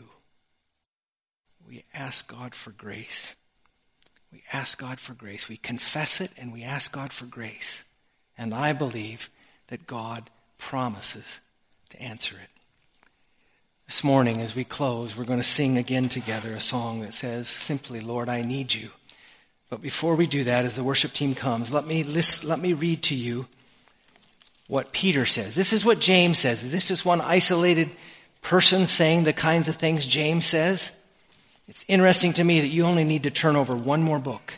We 1.68 1.84
ask 1.94 2.28
God 2.28 2.56
for 2.56 2.72
grace. 2.72 3.36
We 4.32 4.44
ask 4.52 4.80
God 4.80 5.00
for 5.00 5.14
grace. 5.14 5.50
We 5.50 5.58
confess 5.58 6.22
it 6.22 6.32
and 6.38 6.54
we 6.54 6.64
ask 6.64 6.92
God 6.92 7.12
for 7.12 7.26
grace. 7.26 7.84
And 8.38 8.54
I 8.54 8.74
believe 8.74 9.30
that 9.68 9.88
God 9.88 10.30
promises 10.58 11.40
to 11.90 12.02
answer 12.02 12.36
it. 12.42 12.50
This 13.92 14.06
morning, 14.06 14.40
as 14.40 14.56
we 14.56 14.64
close, 14.64 15.18
we're 15.18 15.26
going 15.26 15.42
to 15.42 15.44
sing 15.44 15.78
again 15.78 16.08
together 16.08 16.54
a 16.54 16.62
song 16.62 17.02
that 17.02 17.14
says 17.14 17.50
simply, 17.50 18.00
Lord, 18.00 18.30
I 18.30 18.42
need 18.42 18.74
you. 18.74 18.90
But 19.70 19.82
before 19.82 20.16
we 20.16 20.28
do 20.28 20.46
that, 20.46 20.64
as 20.64 20.78
the 20.78 20.84
worship 20.84 21.12
team 21.12 21.36
comes, 21.36 21.74
let 21.74 21.86
me, 21.86 22.04
list, 22.04 22.46
let 22.46 22.58
me 22.58 22.72
read 22.72 23.04
to 23.04 23.16
you 23.16 23.48
what 24.68 24.94
Peter 24.94 25.26
says. 25.26 25.56
This 25.56 25.74
is 25.74 25.84
what 25.84 26.00
James 26.00 26.40
says. 26.40 26.64
Is 26.64 26.72
this 26.72 26.88
just 26.88 27.06
one 27.06 27.20
isolated 27.20 27.92
person 28.42 28.86
saying 28.86 29.26
the 29.26 29.34
kinds 29.34 29.68
of 29.68 29.76
things 29.76 30.06
James 30.06 30.46
says? 30.46 30.98
It's 31.68 31.84
interesting 31.90 32.32
to 32.36 32.46
me 32.46 32.62
that 32.62 32.68
you 32.68 32.86
only 32.86 33.04
need 33.04 33.24
to 33.24 33.30
turn 33.30 33.58
over 33.58 33.76
one 33.76 34.04
more 34.04 34.20
book. 34.20 34.54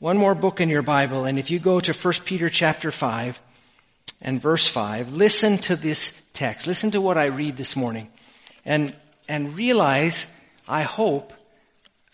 One 0.00 0.18
more 0.18 0.34
book 0.34 0.60
in 0.60 0.68
your 0.68 0.82
Bible, 0.82 1.24
and 1.24 1.38
if 1.38 1.50
you 1.50 1.60
go 1.60 1.80
to 1.80 1.94
1 1.94 2.12
Peter 2.26 2.50
chapter 2.50 2.90
5 2.90 3.40
and 4.20 4.38
verse 4.38 4.68
5, 4.68 5.14
listen 5.14 5.56
to 5.56 5.76
this 5.76 6.28
text. 6.34 6.66
Listen 6.66 6.90
to 6.90 7.00
what 7.00 7.16
I 7.16 7.28
read 7.28 7.56
this 7.56 7.74
morning. 7.74 8.10
And, 8.64 8.94
and 9.28 9.56
realize, 9.56 10.26
I 10.68 10.82
hope, 10.82 11.32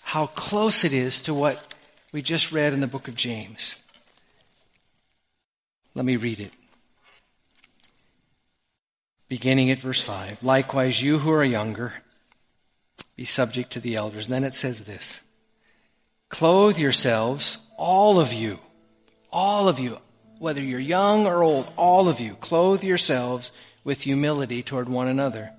how 0.01 0.27
close 0.27 0.85
it 0.85 0.93
is 0.93 1.23
to 1.23 1.35
what 1.35 1.75
we 2.13 2.23
just 2.23 2.53
read 2.53 2.73
in 2.73 2.81
the 2.81 2.87
book 2.87 3.09
of 3.09 3.17
James. 3.17 3.83
Let 5.95 6.05
me 6.05 6.17
read 6.17 6.41
it. 6.41 6.53
Beginning 9.29 9.71
at 9.71 9.79
verse 9.79 10.03
5. 10.03 10.43
Likewise, 10.43 11.03
you 11.03 11.19
who 11.19 11.33
are 11.33 11.45
younger, 11.45 11.95
be 13.17 13.25
subject 13.25 13.73
to 13.73 13.81
the 13.81 13.97
elders. 13.97 14.27
And 14.27 14.35
then 14.35 14.45
it 14.45 14.55
says 14.55 14.85
this 14.85 15.21
Clothe 16.29 16.79
yourselves, 16.79 17.67
all 17.77 18.21
of 18.21 18.33
you, 18.33 18.61
all 19.33 19.69
of 19.69 19.79
you, 19.79 19.99
whether 20.39 20.63
you're 20.63 20.79
young 20.79 21.27
or 21.27 21.43
old, 21.43 21.67
all 21.77 22.09
of 22.09 22.21
you, 22.21 22.35
clothe 22.35 22.85
yourselves 22.85 23.53
with 23.85 24.03
humility 24.03 24.63
toward 24.63 24.89
one 24.89 25.09
another. 25.09 25.53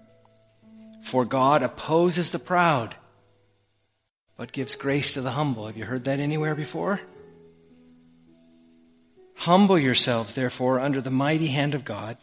For 1.07 1.23
God 1.23 1.63
opposes 1.63 2.31
the 2.31 2.37
proud, 2.37 2.93
but 4.35 4.51
gives 4.51 4.75
grace 4.75 5.13
to 5.13 5.21
the 5.21 5.31
humble. 5.31 5.67
Have 5.67 5.77
you 5.77 5.85
heard 5.85 6.03
that 6.03 6.19
anywhere 6.19 6.53
before? 6.53 6.99
Humble 9.35 9.79
yourselves, 9.79 10.35
therefore, 10.35 10.81
under 10.81 10.99
the 10.99 11.09
mighty 11.09 11.47
hand 11.47 11.75
of 11.75 11.85
God, 11.85 12.17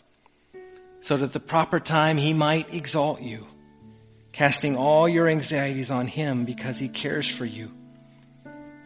so 1.00 1.16
that 1.16 1.24
at 1.24 1.32
the 1.32 1.40
proper 1.40 1.80
time 1.80 2.18
he 2.18 2.34
might 2.34 2.74
exalt 2.74 3.22
you, 3.22 3.46
casting 4.32 4.76
all 4.76 5.08
your 5.08 5.28
anxieties 5.28 5.90
on 5.90 6.06
him 6.06 6.44
because 6.44 6.78
he 6.78 6.90
cares 6.90 7.26
for 7.26 7.46
you. 7.46 7.72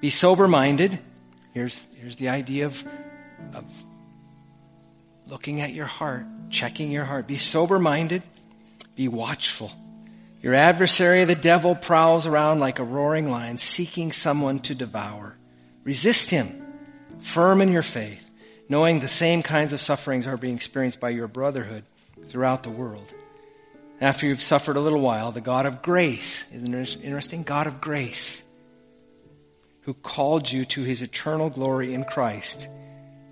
Be 0.01 0.11
sober 0.11 0.47
minded. 0.47 0.97
Here's, 1.55 1.89
here's 1.97 2.15
the 2.15 2.29
idea 2.29 2.67
of, 2.67 2.85
of 3.53 3.65
looking 5.27 5.61
at 5.61 5.75
your 5.75 5.87
heart, 5.87 6.25
checking 6.51 6.93
your 6.93 7.05
heart. 7.05 7.27
Be 7.27 7.37
sober 7.37 7.81
minded. 7.81 8.23
Be 8.95 9.09
watchful. 9.09 9.73
Your 10.41 10.55
adversary, 10.55 11.25
the 11.25 11.35
devil, 11.35 11.75
prowls 11.75 12.27
around 12.27 12.61
like 12.61 12.79
a 12.79 12.85
roaring 12.85 13.31
lion, 13.31 13.59
seeking 13.59 14.13
someone 14.13 14.61
to 14.61 14.75
devour. 14.75 15.37
Resist 15.85 16.31
him 16.31 16.65
firm 17.21 17.61
in 17.61 17.73
your 17.73 17.83
faith, 17.83 18.31
knowing 18.69 19.01
the 19.01 19.09
same 19.09 19.43
kinds 19.43 19.73
of 19.73 19.81
sufferings 19.81 20.27
are 20.27 20.37
being 20.37 20.55
experienced 20.55 21.01
by 21.01 21.09
your 21.09 21.27
brotherhood 21.27 21.85
throughout 22.27 22.63
the 22.63 22.71
world. 22.71 23.13
After 24.01 24.27
you've 24.27 24.41
suffered 24.41 24.77
a 24.77 24.81
little 24.81 25.01
while, 25.01 25.33
the 25.33 25.41
God 25.41 25.67
of 25.67 25.83
grace, 25.83 26.47
isn't 26.53 26.73
it 26.73 26.99
interesting? 27.03 27.43
God 27.43 27.67
of 27.67 27.81
grace, 27.81 28.45
who 29.83 29.95
called 29.95 30.53
you 30.53 30.65
to 30.67 30.85
his 30.85 31.03
eternal 31.03 31.51
glory 31.51 31.95
in 31.95 32.05
Christ, 32.05 32.69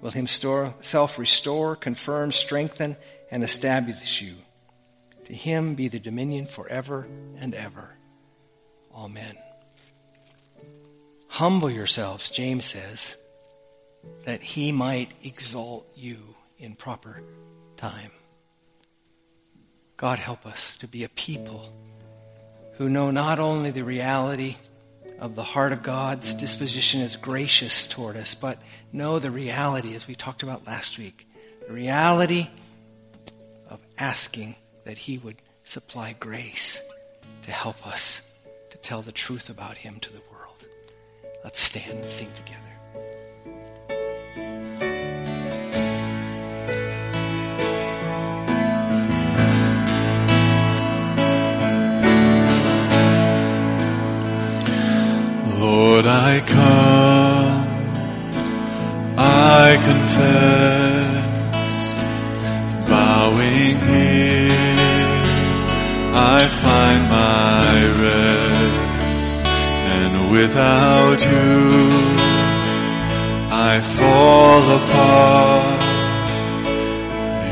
will 0.01 0.11
himself 0.11 1.19
restore, 1.19 1.77
confirm, 1.77 2.33
strengthen, 2.33 2.97
and 3.31 3.45
establish 3.45 4.23
you. 4.23 4.35
To 5.27 5.35
him 5.35 5.75
be 5.75 5.89
the 5.89 5.99
dominion 5.99 6.47
forever 6.47 7.07
and 7.39 7.55
ever. 7.55 7.97
Amen. 8.95 9.35
Humble 11.27 11.69
yourselves, 11.69 12.31
James 12.31 12.65
says 12.65 13.17
that 14.25 14.41
he 14.41 14.71
might 14.71 15.11
exalt 15.25 15.87
you 15.97 16.17
in 16.59 16.77
proper 16.77 17.23
time. 17.77 18.13
God 19.97 20.21
help 20.21 20.47
us 20.47 20.79
to 20.79 20.87
be 20.87 21.03
a 21.03 21.09
people 21.09 21.73
who 22.75 22.89
know 22.89 23.11
not 23.11 23.41
only 23.41 23.73
the 23.73 23.83
reality 23.83 24.57
of 25.19 25.35
the 25.35 25.43
heart 25.43 25.73
of 25.73 25.83
God's 25.83 26.37
disposition 26.37 27.01
is 27.01 27.17
gracious 27.17 27.89
toward 27.89 28.17
us, 28.17 28.35
but 28.35 28.63
know 28.93 29.19
the 29.19 29.31
reality, 29.33 29.97
as 29.97 30.07
we 30.07 30.15
talked 30.15 30.45
about 30.45 30.67
last 30.67 30.99
week, 30.99 31.27
the 31.67 31.73
reality 31.73 32.49
of 33.69 33.83
asking 33.99 34.55
that 34.87 34.97
He 34.99 35.19
would 35.19 35.37
supply 35.65 36.15
grace 36.19 36.89
to 37.43 37.51
help 37.51 37.87
us 37.87 38.27
to 38.71 38.79
tell 38.79 39.03
the 39.03 39.13
truth 39.13 39.51
about 39.51 39.77
Him 39.77 39.99
to 40.01 40.13
the 40.13 40.23
world. 40.33 40.65
Let's 41.45 41.61
stand 41.61 41.99
and 41.99 42.09
sing 42.09 42.31
together. 42.33 42.63
Lord, 55.61 56.07
I 56.07 56.41
come, 56.47 57.67
I 59.19 59.77
confess, 59.83 60.86
I 66.19 66.49
find 66.49 67.03
my 67.11 67.75
rest, 68.05 69.41
and 69.97 70.31
without 70.31 71.21
you, 71.21 71.71
I 73.53 73.81
fall 73.83 74.63
apart. 74.81 75.83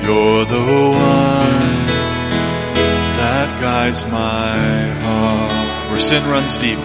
You're 0.03 0.45
the 0.47 0.61
one 0.61 1.87
that 3.21 3.49
guides 3.61 4.03
my 4.07 4.57
heart. 5.05 5.53
Where 5.91 6.01
sin 6.01 6.25
runs 6.31 6.57
deep. 6.57 6.79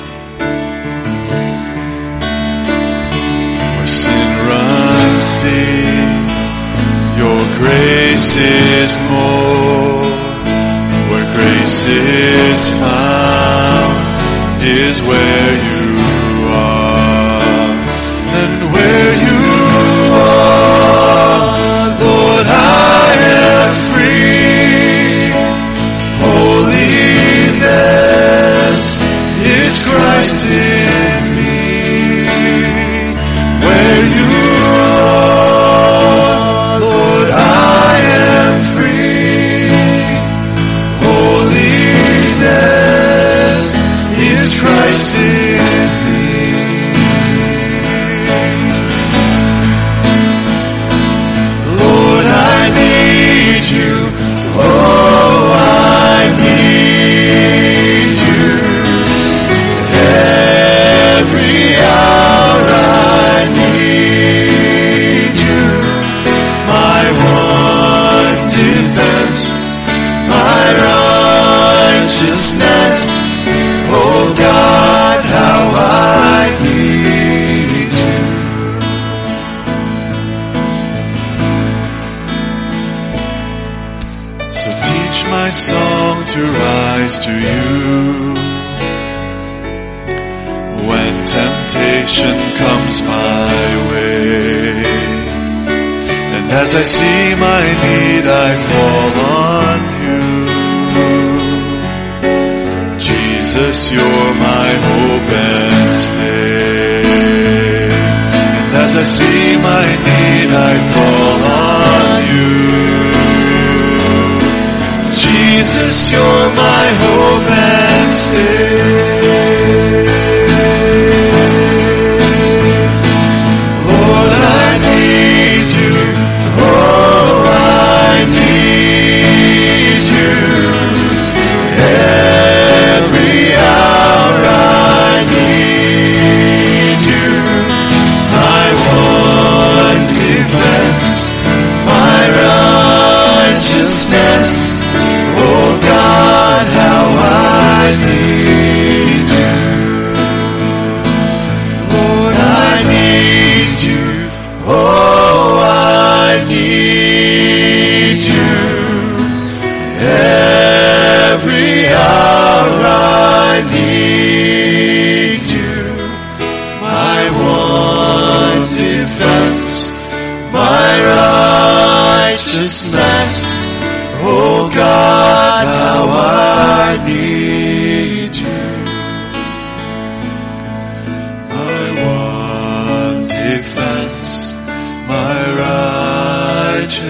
Where 3.76 3.88
sin 3.88 4.30
runs 4.52 5.28
deep. 5.48 6.28
Your 7.20 7.40
grace 7.58 8.36
is 8.36 9.00
more. 9.10 10.09
Grace 11.70 11.86
is 11.86 12.62
found 12.82 13.94
is 14.64 15.00
where 15.02 15.54
you 15.54 16.50
are. 16.50 17.42
And 18.42 18.74
where 18.74 19.14
you 19.14 19.44
are, 20.16 21.46
Lord, 22.02 22.48
I 22.50 23.14
am 23.46 23.70
free. 23.92 25.30
Holiness 26.26 26.98
is 29.46 29.74
Christ 29.86 30.50
in 30.50 31.09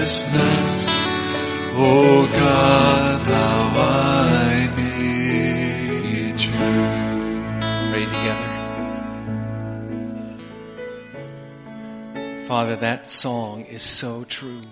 righteousness, 0.00 1.06
O 1.72 1.76
oh 1.76 2.26
God, 2.32 3.20
how 3.22 3.72
I 3.76 4.68
need 4.76 6.40
you. 6.40 6.52
Pray 7.92 8.06
together. 8.06 8.50
Father, 12.46 12.76
that 12.76 13.10
song 13.10 13.66
is 13.66 13.82
so 13.82 14.24
true. 14.24 14.62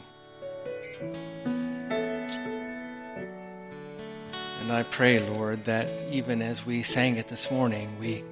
And 4.63 4.73
I 4.73 4.83
pray, 4.85 5.19
Lord, 5.19 5.65
that 5.65 5.91
even 6.11 6.41
as 6.41 6.65
we 6.65 6.83
sang 6.83 7.17
it 7.17 7.29
this 7.29 7.51
morning, 7.51 7.99
we, 8.01 8.25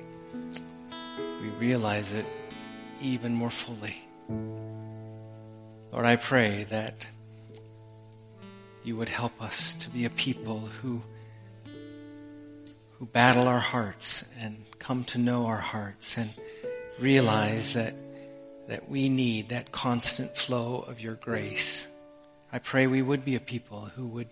we 1.43 1.49
realize 1.59 2.15
it 2.15 2.25
even 3.03 3.35
more 3.35 3.51
fully. 3.51 3.97
Lord, 5.97 6.05
I 6.05 6.17
pray 6.17 6.65
that 6.65 7.07
you 8.85 8.97
would 8.97 9.09
help 9.09 9.41
us 9.43 9.73
to 9.77 9.89
be 9.89 10.05
a 10.05 10.11
people 10.11 10.59
who, 10.83 11.03
who 12.99 13.07
battle 13.07 13.49
our 13.49 13.59
hearts 13.59 14.23
and 14.39 14.63
come 14.79 15.05
to 15.05 15.19
know 15.19 15.47
our 15.47 15.57
hearts 15.57 16.19
and 16.19 16.29
realize 17.01 17.73
that, 17.73 17.95
that 18.69 18.91
we 18.91 19.09
need 19.09 19.49
that 19.49 19.73
constant 19.73 20.37
flow 20.37 20.85
of 20.87 21.01
your 21.01 21.15
grace. 21.15 21.87
I 22.53 22.59
pray 22.59 22.87
we 22.87 23.01
would 23.01 23.25
be 23.25 23.35
a 23.35 23.41
people 23.41 23.87
who 23.97 24.07
would 24.09 24.29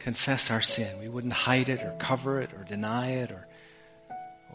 confess 0.00 0.50
our 0.50 0.60
sin. 0.60 0.98
We 0.98 1.08
wouldn't 1.08 1.34
hide 1.34 1.68
it 1.68 1.84
or 1.84 1.94
cover 2.00 2.40
it 2.40 2.50
or 2.58 2.64
deny 2.64 3.10
it 3.12 3.30
or, 3.30 3.46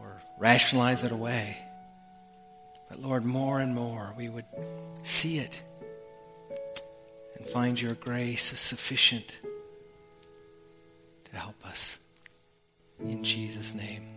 or 0.01 0.21
rationalize 0.37 1.05
it 1.05 1.13
away. 1.13 1.55
But 2.89 2.99
Lord, 2.99 3.23
more 3.23 3.61
and 3.61 3.73
more 3.73 4.13
we 4.17 4.27
would 4.27 4.43
see 5.03 5.39
it 5.39 5.61
and 7.45 7.53
find 7.53 7.81
your 7.81 7.93
grace 7.93 8.51
is 8.53 8.59
sufficient 8.59 9.39
to 11.25 11.35
help 11.35 11.65
us. 11.65 11.99
In 12.99 13.23
Jesus' 13.23 13.73
name. 13.73 14.14